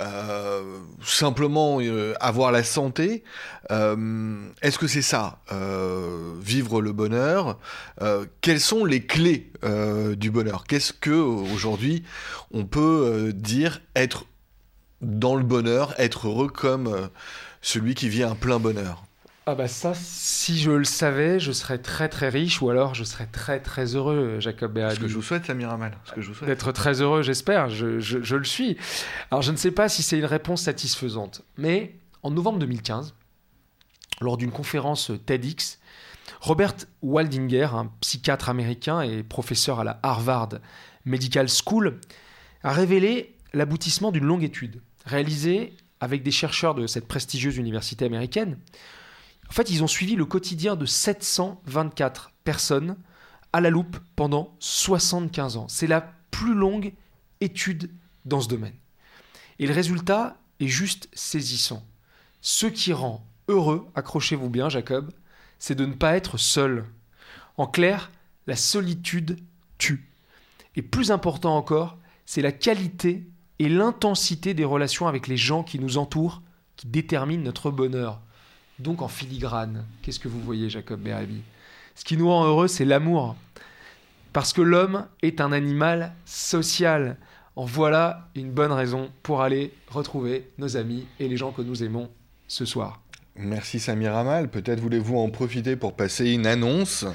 euh, 0.00 0.78
simplement 1.04 1.80
euh, 1.80 2.14
avoir 2.20 2.52
la 2.52 2.62
santé, 2.62 3.24
euh, 3.72 4.48
est-ce 4.62 4.78
que 4.78 4.86
c'est 4.86 5.02
ça, 5.02 5.40
vivre 6.40 6.80
le 6.80 6.92
bonheur? 6.92 7.58
Quelles 8.40 8.60
sont 8.60 8.84
les 8.84 9.04
clés 9.04 9.52
du 10.16 10.30
bonheur? 10.30 10.64
Qu'est-ce 10.64 10.92
que 10.92 11.10
aujourd'hui 11.10 12.04
on 12.52 12.64
peut 12.64 13.32
dire 13.34 13.80
être 13.96 14.26
dans 15.00 15.36
le 15.36 15.44
bonheur, 15.44 15.94
être 15.98 16.28
heureux 16.28 16.48
comme 16.48 17.08
celui 17.60 17.94
qui 17.94 18.08
vit 18.08 18.22
un 18.22 18.34
plein 18.34 18.58
bonheur? 18.58 19.07
Ah 19.50 19.54
bah 19.54 19.66
ça, 19.66 19.94
si 19.94 20.58
je 20.58 20.70
le 20.70 20.84
savais, 20.84 21.40
je 21.40 21.52
serais 21.52 21.78
très 21.78 22.10
très 22.10 22.28
riche 22.28 22.60
ou 22.60 22.68
alors 22.68 22.94
je 22.94 23.02
serais 23.02 23.24
très 23.24 23.60
très 23.60 23.94
heureux, 23.96 24.40
Jacob 24.40 24.72
Ce 24.72 24.74
Berardi. 24.74 25.00
que 25.00 25.08
je 25.08 25.14
vous 25.14 25.22
souhaite, 25.22 25.46
Samir 25.46 25.70
Amal. 25.70 25.96
Ce 26.04 26.12
que 26.12 26.20
je 26.20 26.28
vous 26.28 26.34
souhaite. 26.34 26.50
D'être 26.50 26.70
très 26.72 27.00
heureux, 27.00 27.22
j'espère, 27.22 27.70
je, 27.70 27.98
je- 27.98 28.20
je 28.22 28.36
le 28.36 28.44
suis. 28.44 28.76
Alors 29.30 29.40
je 29.40 29.50
ne 29.50 29.56
sais 29.56 29.70
pas 29.70 29.88
si 29.88 30.02
c'est 30.02 30.18
une 30.18 30.26
réponse 30.26 30.60
satisfaisante, 30.62 31.40
mais 31.56 31.94
en 32.22 32.30
novembre 32.30 32.58
2015, 32.58 33.14
lors 34.20 34.36
d'une 34.36 34.50
conférence 34.50 35.12
TEDx, 35.24 35.78
Robert 36.42 36.74
Waldinger, 37.00 37.68
un 37.72 37.90
psychiatre 38.02 38.50
américain 38.50 39.00
et 39.00 39.22
professeur 39.22 39.80
à 39.80 39.84
la 39.84 39.98
Harvard 40.02 40.50
Medical 41.06 41.46
School, 41.48 41.98
a 42.64 42.72
révélé 42.74 43.34
l'aboutissement 43.54 44.12
d'une 44.12 44.26
longue 44.26 44.44
étude 44.44 44.82
réalisée 45.06 45.72
avec 46.00 46.22
des 46.22 46.32
chercheurs 46.32 46.74
de 46.74 46.86
cette 46.86 47.08
prestigieuse 47.08 47.56
université 47.56 48.04
américaine. 48.04 48.58
En 49.48 49.52
fait, 49.52 49.70
ils 49.70 49.82
ont 49.82 49.88
suivi 49.88 50.14
le 50.14 50.24
quotidien 50.24 50.76
de 50.76 50.86
724 50.86 52.32
personnes 52.44 52.96
à 53.52 53.60
la 53.60 53.70
loupe 53.70 53.96
pendant 54.14 54.54
75 54.60 55.56
ans. 55.56 55.66
C'est 55.68 55.86
la 55.86 56.12
plus 56.30 56.54
longue 56.54 56.92
étude 57.40 57.90
dans 58.24 58.40
ce 58.40 58.48
domaine. 58.48 58.74
Et 59.58 59.66
le 59.66 59.74
résultat 59.74 60.36
est 60.60 60.68
juste 60.68 61.08
saisissant. 61.12 61.84
Ce 62.40 62.66
qui 62.66 62.92
rend 62.92 63.26
heureux, 63.48 63.86
accrochez-vous 63.94 64.50
bien 64.50 64.68
Jacob, 64.68 65.10
c'est 65.58 65.74
de 65.74 65.86
ne 65.86 65.94
pas 65.94 66.16
être 66.16 66.36
seul. 66.36 66.84
En 67.56 67.66
clair, 67.66 68.10
la 68.46 68.56
solitude 68.56 69.38
tue. 69.78 70.08
Et 70.76 70.82
plus 70.82 71.10
important 71.10 71.56
encore, 71.56 71.98
c'est 72.26 72.42
la 72.42 72.52
qualité 72.52 73.26
et 73.58 73.68
l'intensité 73.68 74.54
des 74.54 74.64
relations 74.64 75.08
avec 75.08 75.26
les 75.26 75.36
gens 75.36 75.64
qui 75.64 75.78
nous 75.78 75.98
entourent 75.98 76.42
qui 76.76 76.86
déterminent 76.86 77.42
notre 77.42 77.70
bonheur. 77.70 78.20
Donc 78.78 79.02
en 79.02 79.08
filigrane, 79.08 79.84
qu'est-ce 80.02 80.20
que 80.20 80.28
vous 80.28 80.40
voyez 80.40 80.70
Jacob 80.70 81.00
Berabi 81.00 81.42
Ce 81.94 82.04
qui 82.04 82.16
nous 82.16 82.28
rend 82.28 82.46
heureux, 82.46 82.68
c'est 82.68 82.84
l'amour. 82.84 83.36
Parce 84.32 84.52
que 84.52 84.62
l'homme 84.62 85.06
est 85.22 85.40
un 85.40 85.52
animal 85.52 86.12
social. 86.24 87.16
En 87.56 87.64
voilà 87.64 88.28
une 88.36 88.52
bonne 88.52 88.70
raison 88.70 89.10
pour 89.22 89.42
aller 89.42 89.72
retrouver 89.88 90.48
nos 90.58 90.76
amis 90.76 91.06
et 91.18 91.28
les 91.28 91.36
gens 91.36 91.50
que 91.50 91.62
nous 91.62 91.82
aimons 91.82 92.08
ce 92.46 92.64
soir. 92.64 93.00
Merci 93.40 93.78
Samir 93.78 94.16
Amal. 94.16 94.48
Peut-être 94.48 94.80
voulez-vous 94.80 95.16
en 95.16 95.30
profiter 95.30 95.76
pour 95.76 95.92
passer 95.92 96.30
une 96.32 96.46
annonce. 96.46 97.06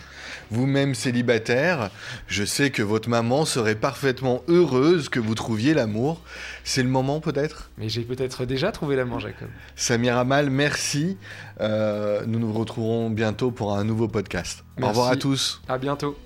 Vous-même 0.51 0.95
célibataire, 0.95 1.89
je 2.27 2.45
sais 2.45 2.69
que 2.71 2.81
votre 2.81 3.09
maman 3.09 3.43
serait 3.45 3.75
parfaitement 3.75 4.41
heureuse 4.47 5.09
que 5.09 5.19
vous 5.19 5.35
trouviez 5.35 5.73
l'amour. 5.73 6.21
C'est 6.63 6.83
le 6.83 6.89
moment 6.89 7.19
peut-être? 7.19 7.71
Mais 7.77 7.89
j'ai 7.89 8.03
peut-être 8.03 8.45
déjà 8.45 8.71
trouvé 8.71 8.95
l'amour, 8.95 9.19
Jacob. 9.19 9.49
Samir 9.75 10.17
Amal, 10.17 10.49
merci. 10.49 11.17
Euh, 11.59 12.23
nous 12.25 12.39
nous 12.39 12.53
retrouverons 12.53 13.09
bientôt 13.09 13.51
pour 13.51 13.75
un 13.75 13.83
nouveau 13.83 14.07
podcast. 14.07 14.63
Au 14.77 14.81
Merci. 14.81 14.89
revoir 14.89 15.09
à 15.11 15.15
tous. 15.17 15.61
À 15.67 15.77
bientôt. 15.77 16.17